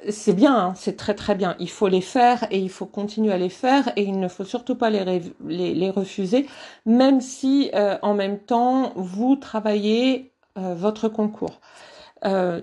c'est 0.09 0.33
bien, 0.33 0.57
hein, 0.57 0.73
c'est 0.75 0.97
très 0.97 1.13
très 1.13 1.35
bien. 1.35 1.55
Il 1.59 1.69
faut 1.69 1.87
les 1.87 2.01
faire 2.01 2.45
et 2.51 2.59
il 2.59 2.69
faut 2.69 2.85
continuer 2.85 3.31
à 3.31 3.37
les 3.37 3.49
faire 3.49 3.93
et 3.95 4.03
il 4.03 4.19
ne 4.19 4.27
faut 4.27 4.43
surtout 4.43 4.75
pas 4.75 4.89
les, 4.89 5.21
les, 5.47 5.89
refuser, 5.89 6.45
même 6.85 7.21
si 7.21 7.71
en 8.01 8.13
même 8.13 8.39
temps 8.39 8.91
vous 8.95 9.37
travaillez 9.37 10.33
votre 10.55 11.07
concours. 11.07 11.61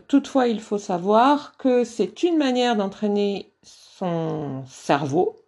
toutefois, 0.07 0.49
il 0.49 0.61
faut 0.61 0.79
savoir 0.79 1.57
que 1.57 1.85
c'est 1.85 2.23
une 2.23 2.37
manière 2.37 2.77
d'entraîner 2.77 3.53
son 3.63 4.65
cerveau, 4.67 5.43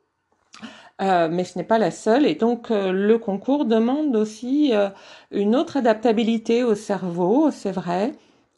euh, 1.00 1.28
mais 1.30 1.44
ce 1.44 1.58
n'est 1.58 1.64
pas 1.64 1.78
la 1.78 1.90
seule. 1.90 2.26
Et 2.26 2.34
donc 2.34 2.70
euh, 2.70 2.92
le 2.92 3.18
concours 3.18 3.64
demande 3.64 4.14
aussi 4.16 4.74
euh, 4.74 4.90
une 5.30 5.56
autre 5.56 5.76
adaptabilité 5.76 6.62
au 6.64 6.74
cerveau, 6.74 7.50
c'est 7.50 7.72
vrai. 7.72 8.12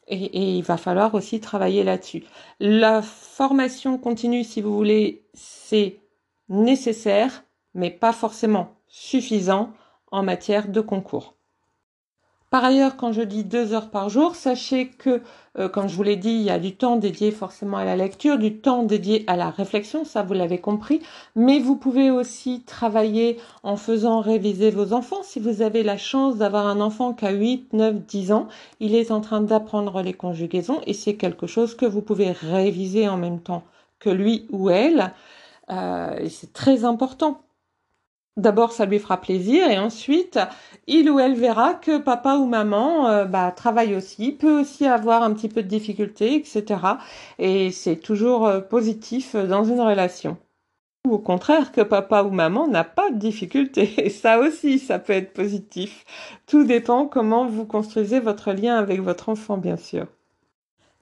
Et, 0.07 0.25
et, 0.25 0.57
il 0.57 0.63
va 0.63 0.77
falloir 0.77 1.15
aussi 1.15 1.39
travailler 1.39 1.83
là-dessus. 1.83 2.25
La 2.59 3.01
formation 3.01 3.97
continue, 3.97 4.43
si 4.43 4.61
vous 4.61 4.75
voulez, 4.75 5.23
c'est 5.33 6.01
nécessaire, 6.49 7.45
mais 7.73 7.89
pas 7.89 8.11
forcément 8.11 8.75
suffisant 8.87 9.71
en 10.11 10.21
matière 10.23 10.67
de 10.67 10.81
concours. 10.81 11.35
Par 12.53 12.63
ailleurs, 12.65 12.97
quand 12.97 13.11
je 13.13 13.23
dis 13.23 13.43
deux 13.43 13.73
heures 13.73 13.89
par 13.89 14.09
jour, 14.09 14.35
sachez 14.35 14.87
que, 14.87 15.23
euh, 15.57 15.67
comme 15.67 15.89
je 15.89 15.95
vous 15.95 16.03
l'ai 16.03 16.17
dit, 16.17 16.29
il 16.29 16.43
y 16.43 16.51
a 16.51 16.59
du 16.59 16.75
temps 16.75 16.97
dédié 16.97 17.31
forcément 17.31 17.77
à 17.77 17.83
la 17.83 17.95
lecture, 17.95 18.37
du 18.37 18.57
temps 18.59 18.83
dédié 18.83 19.23
à 19.25 19.35
la 19.35 19.49
réflexion, 19.49 20.05
ça 20.05 20.21
vous 20.21 20.35
l'avez 20.35 20.59
compris, 20.59 21.01
mais 21.35 21.57
vous 21.57 21.75
pouvez 21.75 22.11
aussi 22.11 22.61
travailler 22.61 23.39
en 23.63 23.75
faisant 23.75 24.19
réviser 24.19 24.69
vos 24.69 24.93
enfants. 24.93 25.23
Si 25.23 25.39
vous 25.39 25.63
avez 25.63 25.81
la 25.81 25.97
chance 25.97 26.37
d'avoir 26.37 26.67
un 26.67 26.79
enfant 26.79 27.13
qui 27.13 27.25
a 27.25 27.31
8, 27.31 27.73
9, 27.73 28.05
10 28.05 28.31
ans, 28.33 28.47
il 28.79 28.93
est 28.93 29.09
en 29.09 29.21
train 29.21 29.41
d'apprendre 29.41 30.03
les 30.03 30.13
conjugaisons 30.13 30.79
et 30.85 30.93
c'est 30.93 31.15
quelque 31.15 31.47
chose 31.47 31.73
que 31.73 31.87
vous 31.87 32.03
pouvez 32.03 32.33
réviser 32.33 33.09
en 33.09 33.17
même 33.17 33.39
temps 33.39 33.63
que 33.97 34.11
lui 34.11 34.45
ou 34.51 34.69
elle. 34.69 35.11
Euh, 35.71 36.19
et 36.19 36.29
c'est 36.29 36.53
très 36.53 36.85
important 36.85 37.41
D'abord, 38.35 38.71
ça 38.71 38.87
lui 38.87 38.97
fera 38.97 39.21
plaisir 39.21 39.69
et 39.69 39.77
ensuite, 39.77 40.39
il 40.87 41.09
ou 41.11 41.19
elle 41.19 41.35
verra 41.35 41.75
que 41.75 41.99
papa 41.99 42.37
ou 42.37 42.47
maman 42.47 43.07
euh, 43.07 43.25
bah, 43.25 43.51
travaille 43.51 43.95
aussi, 43.95 44.31
peut 44.31 44.61
aussi 44.61 44.87
avoir 44.87 45.21
un 45.21 45.33
petit 45.33 45.49
peu 45.49 45.61
de 45.61 45.67
difficultés, 45.67 46.35
etc. 46.35 46.63
Et 47.37 47.69
c'est 47.69 47.97
toujours 47.97 48.47
euh, 48.47 48.59
positif 48.59 49.35
dans 49.35 49.63
une 49.63 49.81
relation. 49.81 50.37
Ou 51.05 51.15
au 51.15 51.19
contraire, 51.19 51.71
que 51.71 51.81
papa 51.81 52.23
ou 52.23 52.31
maman 52.31 52.67
n'a 52.67 52.83
pas 52.83 53.11
de 53.11 53.17
difficultés. 53.17 53.93
Et 54.03 54.09
ça 54.09 54.39
aussi, 54.39 54.79
ça 54.79 54.97
peut 54.97 55.13
être 55.13 55.33
positif. 55.33 56.03
Tout 56.47 56.63
dépend 56.63 57.05
comment 57.05 57.45
vous 57.45 57.65
construisez 57.65 58.19
votre 58.19 58.51
lien 58.51 58.77
avec 58.77 59.01
votre 59.01 59.29
enfant, 59.29 59.57
bien 59.57 59.77
sûr. 59.77 60.07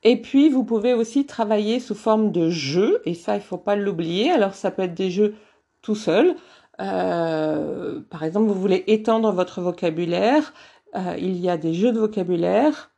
Et 0.04 0.20
puis, 0.20 0.50
vous 0.50 0.64
pouvez 0.64 0.94
aussi 0.94 1.26
travailler 1.26 1.80
sous 1.80 1.96
forme 1.96 2.32
de 2.32 2.50
jeu, 2.50 3.02
et 3.06 3.14
ça, 3.14 3.36
il 3.36 3.42
faut 3.42 3.58
pas 3.58 3.76
l'oublier. 3.76 4.32
Alors, 4.32 4.56
ça 4.56 4.72
peut 4.72 4.82
être 4.82 4.96
des 4.96 5.12
jeux 5.12 5.36
tout 5.84 5.96
seul, 5.96 6.36
euh, 6.82 8.02
par 8.10 8.24
exemple, 8.24 8.48
vous 8.48 8.60
voulez 8.60 8.84
étendre 8.88 9.32
votre 9.32 9.62
vocabulaire, 9.62 10.54
euh, 10.96 11.16
il 11.18 11.38
y 11.38 11.50
a 11.50 11.58
des 11.58 11.74
jeux 11.74 11.92
de 11.92 12.00
vocabulaire. 12.00 12.92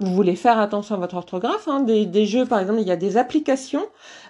Vous 0.00 0.14
voulez 0.14 0.34
faire 0.34 0.58
attention 0.58 0.94
à 0.94 0.98
votre 0.98 1.16
orthographe, 1.16 1.68
hein, 1.68 1.80
des, 1.80 2.24
jeux, 2.24 2.46
par 2.46 2.58
exemple, 2.58 2.80
il 2.80 2.88
y 2.88 2.90
a 2.90 2.96
des 2.96 3.18
applications 3.18 3.86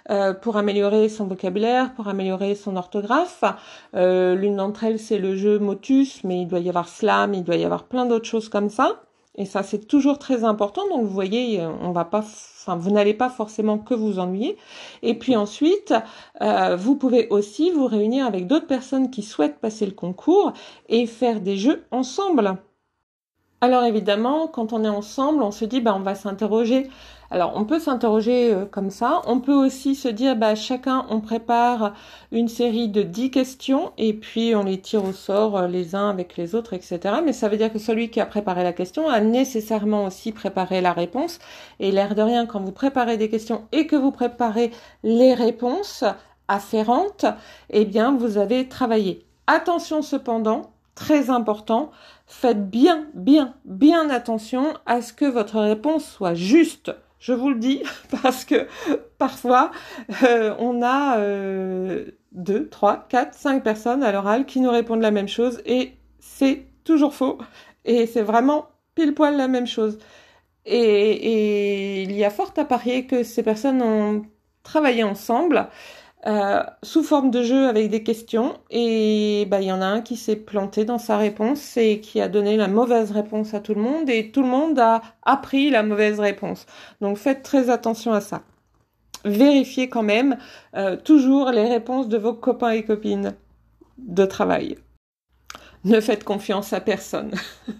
euh, 0.09 0.33
pour 0.33 0.57
améliorer 0.57 1.07
son 1.07 1.27
vocabulaire, 1.27 1.93
pour 1.93 2.09
améliorer 2.09 2.55
son 2.55 2.75
orthographe. 2.75 3.45
L'une 3.93 4.57
d'entre 4.57 4.83
elles, 4.83 4.99
c'est 4.99 5.17
le 5.17 5.37
jeu 5.37 5.59
Motus, 5.59 6.25
mais 6.25 6.41
il 6.41 6.47
doit 6.47 6.59
y 6.59 6.67
avoir 6.67 6.89
Slam, 6.89 7.33
il 7.33 7.45
doit 7.45 7.55
y 7.55 7.63
avoir 7.63 7.85
plein 7.85 8.05
d'autres 8.05 8.25
choses 8.25 8.49
comme 8.49 8.69
ça. 8.69 9.01
Et 9.35 9.45
ça, 9.45 9.63
c'est 9.63 9.87
toujours 9.87 10.19
très 10.19 10.43
important. 10.43 10.87
Donc, 10.89 11.03
vous 11.03 11.09
voyez, 11.09 11.61
on 11.61 11.91
va 11.91 12.05
pas, 12.05 12.23
vous 12.67 12.91
n'allez 12.91 13.13
pas 13.13 13.29
forcément 13.29 13.77
que 13.77 13.93
vous 13.93 14.19
ennuyer. 14.19 14.57
Et 15.03 15.17
puis 15.17 15.35
ensuite, 15.35 15.93
euh, 16.41 16.75
vous 16.75 16.95
pouvez 16.95 17.27
aussi 17.29 17.71
vous 17.71 17.87
réunir 17.87 18.25
avec 18.25 18.47
d'autres 18.47 18.67
personnes 18.67 19.09
qui 19.09 19.23
souhaitent 19.23 19.59
passer 19.59 19.85
le 19.85 19.93
concours 19.93 20.53
et 20.89 21.05
faire 21.07 21.39
des 21.39 21.57
jeux 21.57 21.85
ensemble. 21.91 22.57
Alors 23.61 23.83
évidemment, 23.83 24.47
quand 24.47 24.73
on 24.73 24.83
est 24.83 24.89
ensemble, 24.89 25.43
on 25.43 25.51
se 25.51 25.65
dit, 25.65 25.81
bah, 25.81 25.93
on 25.95 26.01
va 26.01 26.15
s'interroger 26.15 26.89
alors, 27.33 27.53
on 27.55 27.63
peut 27.63 27.79
s'interroger 27.79 28.53
euh, 28.53 28.65
comme 28.65 28.89
ça. 28.89 29.21
On 29.25 29.39
peut 29.39 29.53
aussi 29.53 29.95
se 29.95 30.09
dire, 30.09 30.35
bah, 30.35 30.53
chacun, 30.53 31.05
on 31.09 31.21
prépare 31.21 31.93
une 32.33 32.49
série 32.49 32.89
de 32.89 33.03
10 33.03 33.31
questions 33.31 33.93
et 33.97 34.13
puis 34.13 34.53
on 34.53 34.63
les 34.63 34.81
tire 34.81 35.05
au 35.05 35.13
sort 35.13 35.57
euh, 35.57 35.67
les 35.67 35.95
uns 35.95 36.09
avec 36.09 36.35
les 36.35 36.55
autres, 36.55 36.73
etc. 36.73 36.99
Mais 37.23 37.31
ça 37.31 37.47
veut 37.47 37.55
dire 37.55 37.71
que 37.71 37.79
celui 37.79 38.09
qui 38.09 38.19
a 38.19 38.25
préparé 38.25 38.63
la 38.63 38.73
question 38.73 39.07
a 39.07 39.21
nécessairement 39.21 40.05
aussi 40.05 40.33
préparé 40.33 40.81
la 40.81 40.91
réponse. 40.91 41.39
Et 41.79 41.93
l'air 41.93 42.15
de 42.15 42.21
rien, 42.21 42.45
quand 42.45 42.59
vous 42.59 42.73
préparez 42.73 43.15
des 43.15 43.29
questions 43.29 43.63
et 43.71 43.87
que 43.87 43.95
vous 43.95 44.11
préparez 44.11 44.71
les 45.03 45.33
réponses 45.33 46.03
afférentes, 46.49 47.25
eh 47.69 47.85
bien, 47.85 48.13
vous 48.17 48.37
avez 48.37 48.67
travaillé. 48.67 49.25
Attention 49.47 50.01
cependant, 50.01 50.70
très 50.95 51.29
important, 51.29 51.91
faites 52.27 52.69
bien, 52.69 53.07
bien, 53.13 53.55
bien 53.65 54.09
attention 54.09 54.73
à 54.85 55.01
ce 55.01 55.13
que 55.13 55.25
votre 55.25 55.59
réponse 55.59 56.05
soit 56.05 56.33
juste. 56.33 56.91
Je 57.19 57.33
vous 57.33 57.49
le 57.49 57.55
dis 57.55 57.83
parce 58.23 58.45
que 58.45 58.67
parfois 59.17 59.71
euh, 60.23 60.55
on 60.59 60.81
a 60.81 61.17
euh, 61.17 62.05
deux, 62.31 62.67
trois, 62.69 63.05
quatre, 63.09 63.35
cinq 63.35 63.63
personnes 63.63 64.03
à 64.03 64.11
l'oral 64.11 64.45
qui 64.45 64.59
nous 64.59 64.71
répondent 64.71 65.01
la 65.01 65.11
même 65.11 65.27
chose 65.27 65.61
et 65.65 65.93
c'est 66.19 66.65
toujours 66.83 67.13
faux 67.13 67.37
et 67.85 68.07
c'est 68.07 68.21
vraiment 68.21 68.69
pile 68.95 69.13
poil 69.13 69.37
la 69.37 69.47
même 69.47 69.67
chose. 69.67 69.99
Et, 70.65 70.77
et 70.77 72.01
il 72.03 72.11
y 72.11 72.23
a 72.23 72.29
fort 72.29 72.53
à 72.57 72.65
parier 72.65 73.07
que 73.07 73.23
ces 73.23 73.43
personnes 73.43 73.81
ont 73.81 74.23
travaillé 74.63 75.03
ensemble 75.03 75.67
euh, 76.27 76.63
sous 76.83 77.03
forme 77.03 77.31
de 77.31 77.41
jeu 77.41 77.67
avec 77.67 77.89
des 77.89 78.03
questions 78.03 78.53
et 78.69 79.47
bah 79.49 79.59
il 79.61 79.67
y 79.67 79.71
en 79.71 79.81
a 79.81 79.85
un 79.85 80.01
qui 80.01 80.15
s'est 80.17 80.35
planté 80.35 80.85
dans 80.85 80.99
sa 80.99 81.17
réponse 81.17 81.77
et 81.77 81.99
qui 81.99 82.21
a 82.21 82.27
donné 82.29 82.57
la 82.57 82.67
mauvaise 82.67 83.11
réponse 83.11 83.55
à 83.55 83.59
tout 83.59 83.73
le 83.73 83.81
monde 83.81 84.09
et 84.09 84.31
tout 84.31 84.43
le 84.43 84.47
monde 84.47 84.77
a 84.79 85.01
appris 85.23 85.71
la 85.71 85.81
mauvaise 85.83 86.19
réponse. 86.19 86.67
Donc 87.01 87.17
faites 87.17 87.41
très 87.43 87.69
attention 87.71 88.13
à 88.13 88.21
ça. 88.21 88.43
Vérifiez 89.25 89.89
quand 89.89 90.03
même 90.03 90.37
euh, 90.75 90.95
toujours 90.97 91.51
les 91.51 91.67
réponses 91.67 92.07
de 92.07 92.17
vos 92.17 92.33
copains 92.33 92.71
et 92.71 92.83
copines. 92.85 93.35
de 93.97 94.25
travail. 94.25 94.77
Ne 95.83 95.99
faites 95.99 96.23
confiance 96.23 96.73
à 96.73 96.79
personne. 96.79 97.31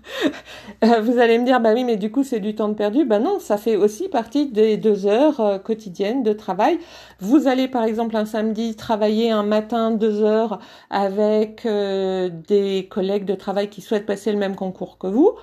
Euh, 0.83 0.99
vous 0.99 1.19
allez 1.19 1.37
me 1.37 1.45
dire, 1.45 1.59
bah 1.59 1.73
oui, 1.75 1.83
mais 1.83 1.95
du 1.95 2.09
coup, 2.11 2.23
c'est 2.23 2.39
du 2.39 2.55
temps 2.55 2.73
perdu. 2.73 3.05
Bah 3.05 3.19
non, 3.19 3.39
ça 3.39 3.57
fait 3.57 3.75
aussi 3.75 4.09
partie 4.09 4.47
des 4.47 4.77
deux 4.77 5.05
heures 5.05 5.39
euh, 5.39 5.59
quotidiennes 5.59 6.23
de 6.23 6.33
travail. 6.33 6.79
Vous 7.19 7.47
allez, 7.47 7.67
par 7.67 7.83
exemple, 7.83 8.15
un 8.17 8.25
samedi 8.25 8.75
travailler 8.75 9.29
un 9.29 9.43
matin 9.43 9.91
deux 9.91 10.23
heures 10.23 10.59
avec 10.89 11.67
euh, 11.67 12.29
des 12.47 12.87
collègues 12.89 13.25
de 13.25 13.35
travail 13.35 13.69
qui 13.69 13.81
souhaitent 13.81 14.07
passer 14.07 14.31
le 14.31 14.39
même 14.39 14.55
concours 14.55 14.97
que 14.97 15.05
vous. 15.05 15.33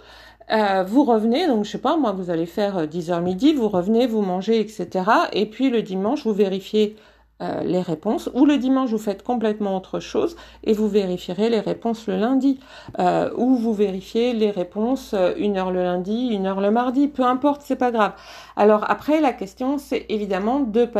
vous 0.86 1.04
revenez, 1.04 1.46
donc 1.46 1.64
je 1.64 1.70
sais 1.70 1.78
pas, 1.78 1.96
moi, 1.96 2.10
vous 2.10 2.30
allez 2.30 2.46
faire 2.46 2.88
10 2.88 3.10
heures 3.12 3.20
midi, 3.20 3.52
vous 3.52 3.68
revenez, 3.68 4.08
vous 4.08 4.22
mangez, 4.22 4.58
etc. 4.60 4.88
Et 5.32 5.46
puis 5.46 5.70
le 5.70 5.82
dimanche, 5.82 6.24
vous 6.24 6.34
vérifiez 6.34 6.96
euh, 7.40 7.62
les 7.62 7.82
réponses, 7.82 8.28
ou 8.34 8.46
le 8.46 8.58
dimanche 8.58 8.90
vous 8.90 8.98
faites 8.98 9.22
complètement 9.22 9.76
autre 9.76 10.00
chose 10.00 10.34
et 10.64 10.72
vous 10.72 10.88
vérifierez 10.88 11.48
les 11.48 11.60
réponses 11.60 12.08
le 12.08 12.16
lundi, 12.16 12.58
euh, 12.98 13.30
ou 13.36 13.54
vous 13.54 13.72
vérifiez 13.72 14.32
les 14.32 14.50
réponses 14.50 15.14
euh, 15.14 15.34
une 15.36 15.56
heure 15.56 15.70
le 15.70 15.84
lundi, 15.84 16.30
une 16.32 16.46
heure 16.46 16.60
le 16.60 16.72
mardi, 16.72 17.06
peu 17.06 17.22
importe, 17.22 17.62
c'est 17.64 17.76
pas 17.76 17.92
grave. 17.92 18.14
Alors 18.56 18.90
après 18.90 19.20
la 19.20 19.32
question 19.32 19.78
c'est 19.78 20.04
évidemment 20.08 20.58
de, 20.58 20.90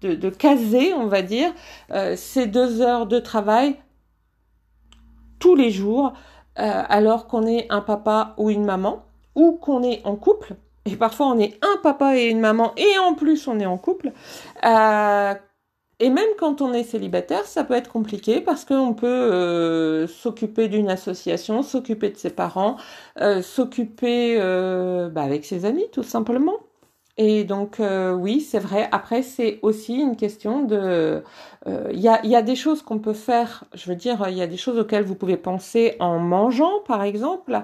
de, 0.00 0.30
caser, 0.30 0.94
on 0.94 1.06
va 1.06 1.20
dire, 1.20 1.52
ces 2.16 2.46
deux 2.46 2.80
heures 2.80 3.06
de 3.06 3.18
travail 3.18 3.76
tous 5.38 5.54
les 5.54 5.70
jours, 5.70 6.14
alors 6.56 7.26
qu'on 7.26 7.46
est 7.46 7.66
un 7.68 7.82
papa 7.82 8.32
ou 8.38 8.48
une 8.48 8.64
maman, 8.64 9.04
ou 9.34 9.52
qu'on 9.52 9.82
est 9.82 10.00
en 10.04 10.16
couple, 10.16 10.54
et 10.86 10.96
parfois 10.96 11.26
on 11.26 11.38
est 11.38 11.62
un 11.62 11.76
papa 11.82 12.16
et 12.16 12.28
une 12.28 12.40
maman 12.40 12.72
et 12.78 12.98
en 12.98 13.12
plus 13.12 13.46
on 13.48 13.60
est 13.60 13.66
en 13.66 13.76
couple, 13.76 14.12
et 16.00 16.10
même 16.10 16.28
quand 16.38 16.60
on 16.62 16.72
est 16.72 16.84
célibataire, 16.84 17.44
ça 17.44 17.64
peut 17.64 17.74
être 17.74 17.90
compliqué 17.90 18.40
parce 18.40 18.64
qu'on 18.64 18.94
peut 18.94 19.06
euh, 19.08 20.06
s'occuper 20.06 20.68
d'une 20.68 20.88
association, 20.90 21.62
s'occuper 21.62 22.10
de 22.10 22.16
ses 22.16 22.30
parents, 22.30 22.76
euh, 23.20 23.42
s'occuper 23.42 24.36
euh, 24.40 25.08
bah, 25.08 25.22
avec 25.22 25.44
ses 25.44 25.64
amis 25.64 25.86
tout 25.90 26.04
simplement. 26.04 26.54
Et 27.16 27.42
donc 27.42 27.80
oui, 27.80 28.40
c'est 28.40 28.60
vrai. 28.60 28.88
Après, 28.92 29.22
c'est 29.22 29.58
aussi 29.62 29.96
une 29.96 30.14
question 30.16 30.62
de... 30.62 31.24
Il 31.66 31.98
y 31.98 32.08
a, 32.08 32.24
y, 32.24 32.36
a, 32.36 32.42
des 32.42 32.54
choses 32.54 32.82
qu'on 32.82 33.00
peut 33.00 33.12
faire, 33.12 33.64
je 33.74 33.90
veux 33.90 33.96
dire, 33.96 34.28
il 34.28 34.36
y 34.36 34.42
a 34.42 34.46
des 34.46 34.56
choses 34.56 34.78
auxquelles 34.78 35.02
vous 35.02 35.16
pouvez 35.16 35.36
penser 35.36 35.96
en 35.98 36.20
mangeant, 36.20 36.80
par 36.86 37.02
exemple. 37.02 37.60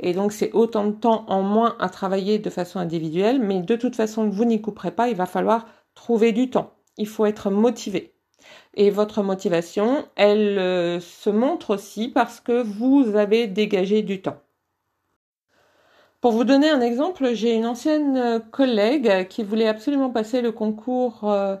Et 0.00 0.12
donc 0.12 0.32
c'est 0.32 0.52
autant 0.52 0.86
de 0.86 0.92
temps 0.92 1.24
en 1.28 1.42
moins 1.42 1.74
à 1.80 1.88
travailler 1.88 2.38
de 2.38 2.50
façon 2.50 2.80
individuelle. 2.80 3.40
Mais 3.40 3.62
de 3.62 3.76
toute 3.76 3.96
façon, 3.96 4.28
vous 4.28 4.44
n'y 4.44 4.60
couperez 4.60 4.90
pas. 4.90 5.08
Il 5.08 5.16
va 5.16 5.26
falloir 5.26 5.66
trouver 5.94 6.32
du 6.32 6.50
temps 6.50 6.77
il 6.98 7.08
faut 7.08 7.26
être 7.26 7.50
motivé. 7.50 8.14
Et 8.74 8.90
votre 8.90 9.22
motivation, 9.22 10.06
elle 10.16 10.58
euh, 10.58 11.00
se 11.00 11.30
montre 11.30 11.70
aussi 11.74 12.08
parce 12.08 12.40
que 12.40 12.62
vous 12.62 13.16
avez 13.16 13.46
dégagé 13.46 14.02
du 14.02 14.22
temps. 14.22 14.40
Pour 16.20 16.32
vous 16.32 16.44
donner 16.44 16.68
un 16.68 16.80
exemple, 16.80 17.32
j'ai 17.34 17.54
une 17.54 17.66
ancienne 17.66 18.42
collègue 18.50 19.28
qui 19.28 19.44
voulait 19.44 19.68
absolument 19.68 20.10
passer 20.10 20.42
le 20.42 20.52
concours 20.52 21.24
euh, 21.24 21.56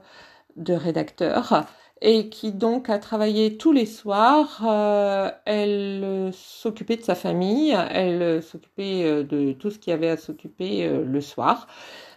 de 0.56 0.74
rédacteur 0.74 1.66
et 2.00 2.28
qui 2.28 2.52
donc 2.52 2.90
a 2.90 2.98
travaillé 2.98 3.56
tous 3.56 3.72
les 3.72 3.86
soirs. 3.86 4.62
Euh, 4.66 5.30
elle 5.44 6.30
s'occupait 6.32 6.96
de 6.96 7.02
sa 7.02 7.14
famille, 7.14 7.76
elle 7.90 8.42
s'occupait 8.42 9.24
de 9.24 9.52
tout 9.52 9.70
ce 9.70 9.78
qui 9.78 9.92
avait 9.92 10.10
à 10.10 10.16
s'occuper 10.16 10.88
le 10.88 11.20
soir. 11.20 11.66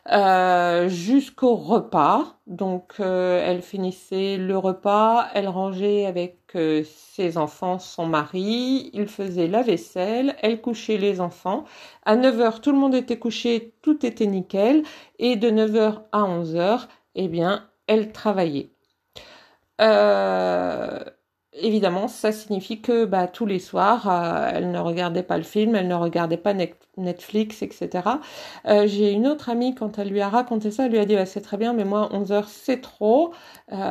Euh, 0.09 0.89
jusqu'au 0.89 1.55
repas. 1.55 2.39
Donc 2.47 2.93
euh, 2.99 3.41
elle 3.45 3.61
finissait 3.61 4.37
le 4.37 4.57
repas, 4.57 5.27
elle 5.35 5.47
rangeait 5.47 6.05
avec 6.07 6.39
euh, 6.55 6.83
ses 6.83 7.37
enfants 7.37 7.77
son 7.77 8.07
mari, 8.07 8.89
il 8.93 9.07
faisait 9.07 9.47
la 9.47 9.61
vaisselle, 9.61 10.35
elle 10.41 10.59
couchait 10.59 10.97
les 10.97 11.21
enfants. 11.21 11.65
À 12.03 12.15
9h, 12.17 12.61
tout 12.61 12.71
le 12.71 12.79
monde 12.79 12.95
était 12.95 13.19
couché, 13.19 13.75
tout 13.83 14.03
était 14.05 14.25
nickel. 14.25 14.83
Et 15.19 15.35
de 15.35 15.49
9h 15.51 16.01
à 16.11 16.21
11h, 16.23 16.87
eh 17.15 17.27
bien, 17.27 17.69
elle 17.87 18.11
travaillait. 18.11 18.71
Euh, 19.81 20.99
évidemment, 21.53 22.07
ça 22.07 22.31
signifie 22.31 22.81
que 22.81 23.05
bah, 23.05 23.27
tous 23.27 23.45
les 23.45 23.59
soirs, 23.59 24.09
euh, 24.09 24.51
elle 24.53 24.71
ne 24.71 24.79
regardait 24.79 25.23
pas 25.23 25.37
le 25.37 25.43
film, 25.43 25.75
elle 25.75 25.87
ne 25.87 25.95
regardait 25.95 26.37
pas 26.37 26.53
Netflix, 26.97 27.61
etc. 27.61 27.89
Euh, 28.67 28.87
j'ai 28.87 29.11
une 29.11 29.27
autre 29.27 29.49
amie, 29.49 29.75
quand 29.75 29.97
elle 29.99 30.09
lui 30.09 30.21
a 30.21 30.29
raconté 30.29 30.71
ça, 30.71 30.85
elle 30.85 30.91
lui 30.91 30.99
a 30.99 31.05
dit 31.05 31.15
bah, 31.15 31.25
c'est 31.25 31.41
très 31.41 31.57
bien, 31.57 31.73
mais 31.73 31.85
moi 31.85 32.09
11 32.11 32.31
heures 32.31 32.49
c'est 32.49 32.81
trop. 32.81 33.33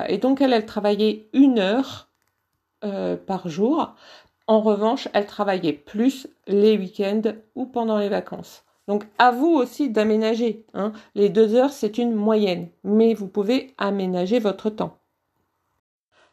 Et 0.09 0.18
donc 0.18 0.40
elle, 0.40 0.53
elle 0.53 0.66
travaillait 0.66 1.29
une 1.33 1.59
heure 1.59 2.09
par 3.26 3.48
jour. 3.48 3.94
En 4.46 4.61
revanche, 4.61 5.09
elle 5.12 5.26
travaillait 5.26 5.72
plus 5.72 6.29
les 6.46 6.76
week-ends 6.76 7.22
ou 7.55 7.66
pendant 7.66 7.98
les 7.98 8.09
vacances. 8.09 8.64
Donc 8.88 9.05
à 9.18 9.31
vous 9.31 9.46
aussi 9.55 9.90
d'aménager. 9.90 10.66
Hein. 10.74 10.92
Les 11.14 11.29
deux 11.29 11.55
heures, 11.55 11.70
c'est 11.70 11.98
une 11.98 12.14
moyenne, 12.14 12.68
mais 12.83 13.14
vous 13.14 13.29
pouvez 13.29 13.74
aménager 13.79 14.40
votre 14.40 14.70
temps. 14.70 14.99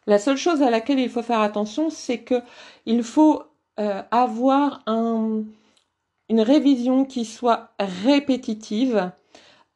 La 0.07 0.19
seule 0.19 0.37
chose 0.37 0.61
à 0.61 0.69
laquelle 0.69 0.99
il 0.99 1.09
faut 1.09 1.21
faire 1.21 1.41
attention, 1.41 1.89
c'est 1.89 2.19
que 2.19 2.41
il 2.85 3.03
faut 3.03 3.43
euh, 3.77 4.01
avoir 4.09 4.81
un, 4.87 5.43
une 6.29 6.41
révision 6.41 7.03
qui 7.03 7.25
soit 7.25 7.71
répétitive 7.77 9.11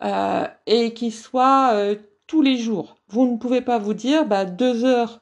euh, 0.03 0.47
et 0.65 0.93
qui 0.93 1.11
soit 1.11 1.73
euh, 1.73 1.95
tous 2.27 2.41
les 2.41 2.57
jours. 2.57 2.95
Vous 3.09 3.29
ne 3.29 3.37
pouvez 3.37 3.61
pas 3.61 3.77
vous 3.77 3.93
dire 3.93 4.25
bah, 4.25 4.45
deux 4.45 4.85
heures 4.85 5.19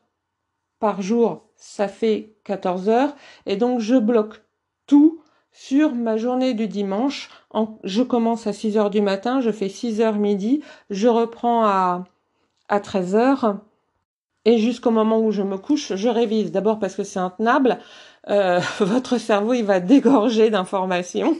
par 0.78 1.02
jour, 1.02 1.41
ça 1.56 1.88
fait 1.88 2.36
14 2.43 2.88
heures, 2.88 3.15
et 3.48 3.58
donc 3.58 3.80
je 3.80 3.95
bloque 3.95 4.43
tout 4.86 5.22
sur 5.52 5.93
ma 5.93 6.17
journée 6.17 6.54
du 6.54 6.67
dimanche. 6.67 7.30
je 7.84 8.04
commence 8.04 8.48
à 8.48 8.54
6 8.54 8.78
heures 8.78 8.89
du 8.91 9.02
matin, 9.02 9.41
je 9.41 9.52
fais 9.52 9.69
6 9.69 10.02
heures 10.02 10.19
midi, 10.19 10.62
je 10.91 11.08
reprends 11.08 11.65
à, 11.65 12.06
à 12.69 12.80
13 12.80 13.15
heures 13.15 13.60
et 14.50 14.58
jusqu'au 14.58 14.90
moment 14.90 15.20
où 15.20 15.30
je 15.30 15.44
me 15.44 15.60
couche, 15.60 15.94
je 15.94 16.10
révise. 16.10 16.52
D'abord 16.52 16.80
parce 16.80 16.96
que 16.96 17.04
c'est 17.04 17.20
intenable. 17.20 17.78
Euh, 18.30 18.60
votre 18.80 19.20
cerveau, 19.20 19.54
il 19.54 19.64
va 19.64 19.80
dégorger 19.80 20.50
d'informations. 20.50 21.38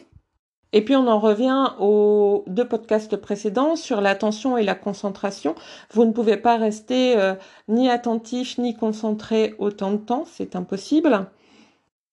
Et 0.74 0.86
puis 0.86 0.96
on 0.96 1.08
en 1.08 1.18
revient 1.18 1.72
aux 1.80 2.44
deux 2.46 2.68
podcasts 2.68 3.18
précédents 3.18 3.76
sur 3.76 4.00
l'attention 4.00 4.60
et 4.60 4.64
la 4.64 4.76
concentration. 4.76 5.56
Vous 5.90 6.06
ne 6.06 6.12
pouvez 6.12 6.38
pas 6.38 6.58
rester 6.58 7.18
euh, 7.18 7.34
ni 7.68 7.90
attentif 7.90 8.60
ni 8.60 8.76
concentré 8.76 9.56
autant 9.58 9.92
de 9.94 9.98
temps, 9.98 10.26
c'est 10.28 10.56
impossible. 10.56 11.26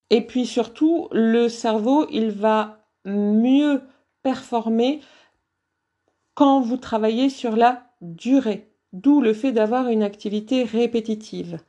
Et 0.09 0.25
puis 0.25 0.47
surtout, 0.47 1.09
le 1.11 1.47
cerveau, 1.47 2.07
il 2.09 2.31
va 2.31 2.79
mieux 3.05 3.83
performer 4.23 5.01
quand 6.33 6.59
vous 6.59 6.77
travaillez 6.77 7.29
sur 7.29 7.55
la 7.55 7.83
durée. 8.01 8.67
D'où 8.97 9.21
le 9.21 9.33
fait 9.33 9.51
d'avoir 9.51 9.89
une 9.89 10.01
activité 10.01 10.63
répétitive. 10.63 11.59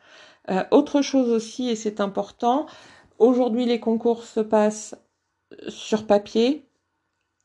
Euh, 0.49 0.65
autre 0.71 1.03
chose 1.03 1.29
aussi, 1.29 1.69
et 1.69 1.77
c'est 1.77 2.01
important, 2.01 2.65
aujourd'hui 3.19 3.67
les 3.67 3.81
concours 3.81 4.25
se 4.25 4.41
passent 4.41 4.97
sur 5.69 6.07
papier 6.07 6.65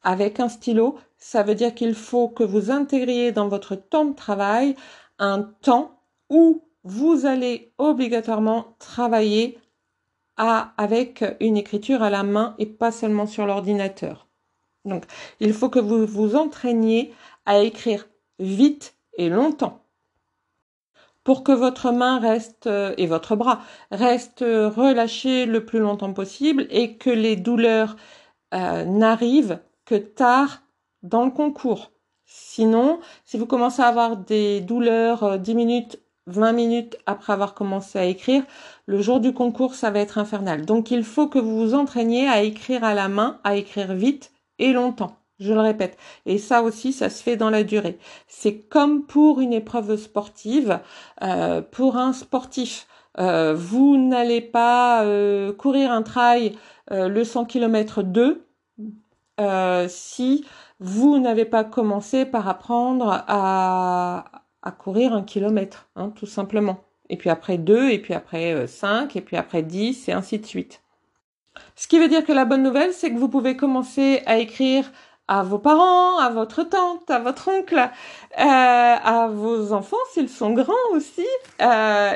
avec 0.02 0.40
un 0.40 0.48
stylo. 0.48 0.98
Ça 1.18 1.44
veut 1.44 1.56
dire 1.56 1.76
qu'il 1.76 1.96
faut 1.96 2.30
que 2.30 2.46
vous 2.46 2.72
intégriez 2.72 3.34
dans 3.34 3.50
votre 3.50 3.76
temps 3.76 4.06
de 4.06 4.16
travail 4.16 4.76
un 5.20 5.42
temps 5.62 6.00
où 6.30 6.64
vous 6.86 7.26
allez 7.26 7.74
obligatoirement 7.78 8.78
travailler 8.80 9.60
avec 10.38 11.26
une 11.42 11.58
écriture 11.58 12.04
à 12.04 12.10
la 12.10 12.24
main 12.24 12.56
et 12.58 12.68
pas 12.68 12.92
seulement 12.94 13.28
sur 13.28 13.46
l'ordinateur. 13.46 14.28
Donc, 14.86 15.04
il 15.42 15.52
faut 15.52 15.70
que 15.70 15.80
vous 15.80 16.06
vous 16.06 16.36
entraîniez 16.36 17.14
à 17.46 17.60
écrire 17.60 18.08
vite 18.40 18.96
et 19.18 19.30
longtemps. 19.30 19.80
Pour 21.24 21.44
que 21.44 21.52
votre 21.52 21.92
main 21.92 22.20
reste 22.20 22.68
euh, 22.68 22.94
et 22.98 23.08
votre 23.08 23.36
bras 23.36 23.62
restent 23.92 24.42
relâchés 24.42 25.46
le 25.46 25.66
plus 25.66 25.80
longtemps 25.80 26.14
possible 26.14 26.68
et 26.70 26.98
que 26.98 27.10
les 27.10 27.36
douleurs 27.36 27.96
euh, 28.54 28.84
n'arrivent 28.86 29.60
que 29.86 29.96
tard 29.96 30.64
dans 31.02 31.26
le 31.26 31.32
concours. 31.32 31.92
Sinon, 32.26 33.00
si 33.26 33.38
vous 33.38 33.46
commencez 33.46 33.82
à 33.82 33.88
avoir 33.88 34.18
des 34.18 34.62
douleurs 34.62 35.40
10 35.40 35.52
euh, 35.52 35.56
minutes, 35.56 36.00
20 36.28 36.52
minutes 36.54 36.98
après 37.06 37.34
avoir 37.34 37.54
commencé 37.54 38.00
à 38.00 38.06
écrire, 38.06 38.44
le 38.86 39.02
jour 39.02 39.20
du 39.20 39.34
concours, 39.34 39.76
ça 39.76 39.92
va 39.92 40.00
être 40.00 40.18
infernal. 40.18 40.66
Donc 40.66 40.92
il 40.92 41.04
faut 41.04 41.28
que 41.28 41.40
vous 41.40 41.58
vous 41.58 41.74
entraîniez 41.74 42.28
à 42.28 42.44
écrire 42.44 42.84
à 42.84 42.94
la 42.94 43.08
main, 43.08 43.40
à 43.44 43.56
écrire 43.56 43.94
vite 43.94 44.32
et 44.60 44.72
longtemps. 44.72 45.23
Je 45.40 45.54
le 45.54 45.60
répète. 45.60 45.98
Et 46.26 46.38
ça 46.38 46.62
aussi, 46.62 46.94
ça 46.94 47.10
se 47.10 47.24
fait 47.24 47.38
dans 47.38 47.50
la 47.50 47.64
durée. 47.64 47.98
C'est 48.28 48.60
comme 48.60 49.06
pour 49.06 49.42
une 49.42 49.54
épreuve 49.54 49.96
sportive. 49.98 50.80
Euh, 51.24 51.62
pour 51.62 51.98
un 51.98 52.14
sportif, 52.14 52.88
euh, 53.20 53.54
vous 53.56 53.98
n'allez 53.98 54.42
pas 54.42 55.04
euh, 55.04 55.52
courir 55.54 55.92
un 55.92 56.02
trail 56.02 56.56
le 56.92 57.24
100 57.24 57.46
km 57.46 58.04
2 58.04 58.46
si 59.88 60.46
vous 60.80 61.18
n'avez 61.18 61.46
pas 61.46 61.64
commencé 61.64 62.26
par 62.26 62.48
apprendre 62.48 63.24
à, 63.28 64.26
courir 64.80 65.14
un 65.14 65.24
kilomètre, 65.24 65.88
hein, 65.96 66.12
tout 66.16 66.26
simplement. 66.26 66.84
et 67.10 67.18
puis 67.18 67.30
après 67.30 67.58
2, 67.58 67.90
et 67.90 68.00
puis 68.00 68.14
après 68.14 68.68
5, 68.68 69.16
et 69.16 69.22
puis 69.22 69.38
après 69.38 69.64
10, 69.64 70.10
et 70.10 70.12
ainsi 70.12 70.40
de 70.40 70.46
suite. 70.46 70.84
Ce 71.76 71.88
qui 71.88 72.00
veut 72.00 72.08
dire 72.08 72.26
que 72.26 72.34
la 72.34 72.46
bonne 72.46 72.64
nouvelle, 72.64 72.94
c'est 72.94 73.12
que 73.12 73.18
vous 73.18 73.30
pouvez 73.30 73.56
commencer 73.56 74.22
à 74.26 74.38
écrire 74.38 74.92
à 75.28 75.44
vos 75.44 75.60
parents, 75.60 76.20
à 76.20 76.30
votre 76.30 76.64
tante, 76.64 77.10
à 77.10 77.20
votre 77.20 77.48
oncle, 77.50 77.78
euh, 77.78 77.90
à 78.38 79.28
vos 79.32 79.74
enfants 79.74 79.98
s'ils 80.12 80.30
sont 80.30 80.54
grands 80.54 80.74
aussi, 80.94 81.28
euh, 81.62 82.14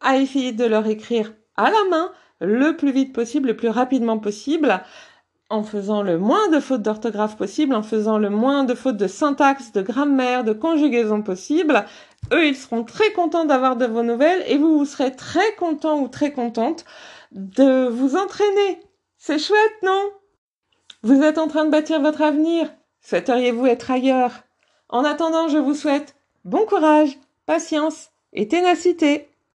à 0.00 0.16
essayer 0.16 0.52
de 0.52 0.64
leur 0.64 0.86
écrire 0.86 1.32
à 1.56 1.70
la 1.70 1.84
main 1.90 2.12
le 2.40 2.76
plus 2.76 2.92
vite 2.92 3.12
possible, 3.12 3.48
le 3.48 3.56
plus 3.56 3.68
rapidement 3.68 4.18
possible, 4.18 4.82
en 5.50 5.64
faisant 5.64 6.02
le 6.02 6.16
moins 6.16 6.48
de 6.48 6.60
fautes 6.60 6.82
d'orthographe 6.82 7.36
possible, 7.36 7.74
en 7.74 7.82
faisant 7.82 8.18
le 8.18 8.30
moins 8.30 8.64
de 8.64 8.74
fautes 8.74 8.96
de 8.96 9.08
syntaxe, 9.08 9.72
de 9.72 9.82
grammaire, 9.82 10.44
de 10.44 10.52
conjugaison 10.52 11.22
possible. 11.22 11.84
Eux, 12.32 12.46
ils 12.46 12.56
seront 12.56 12.84
très 12.84 13.12
contents 13.12 13.44
d'avoir 13.44 13.76
de 13.76 13.86
vos 13.86 14.04
nouvelles 14.04 14.44
et 14.46 14.56
vous, 14.56 14.78
vous 14.78 14.84
serez 14.84 15.14
très 15.14 15.54
content 15.56 16.00
ou 16.00 16.08
très 16.08 16.32
contente 16.32 16.84
de 17.32 17.88
vous 17.88 18.16
entraîner. 18.16 18.80
C'est 19.18 19.38
chouette, 19.38 19.82
non? 19.82 20.19
Vous 21.02 21.22
êtes 21.22 21.38
en 21.38 21.48
train 21.48 21.64
de 21.64 21.70
bâtir 21.70 22.02
votre 22.02 22.20
avenir. 22.20 22.70
Souhaiteriez-vous 23.00 23.66
être 23.66 23.90
ailleurs? 23.90 24.42
En 24.90 25.02
attendant, 25.02 25.48
je 25.48 25.56
vous 25.56 25.74
souhaite 25.74 26.14
bon 26.44 26.66
courage, 26.66 27.18
patience 27.46 28.10
et 28.34 28.48
ténacité. 28.48 29.29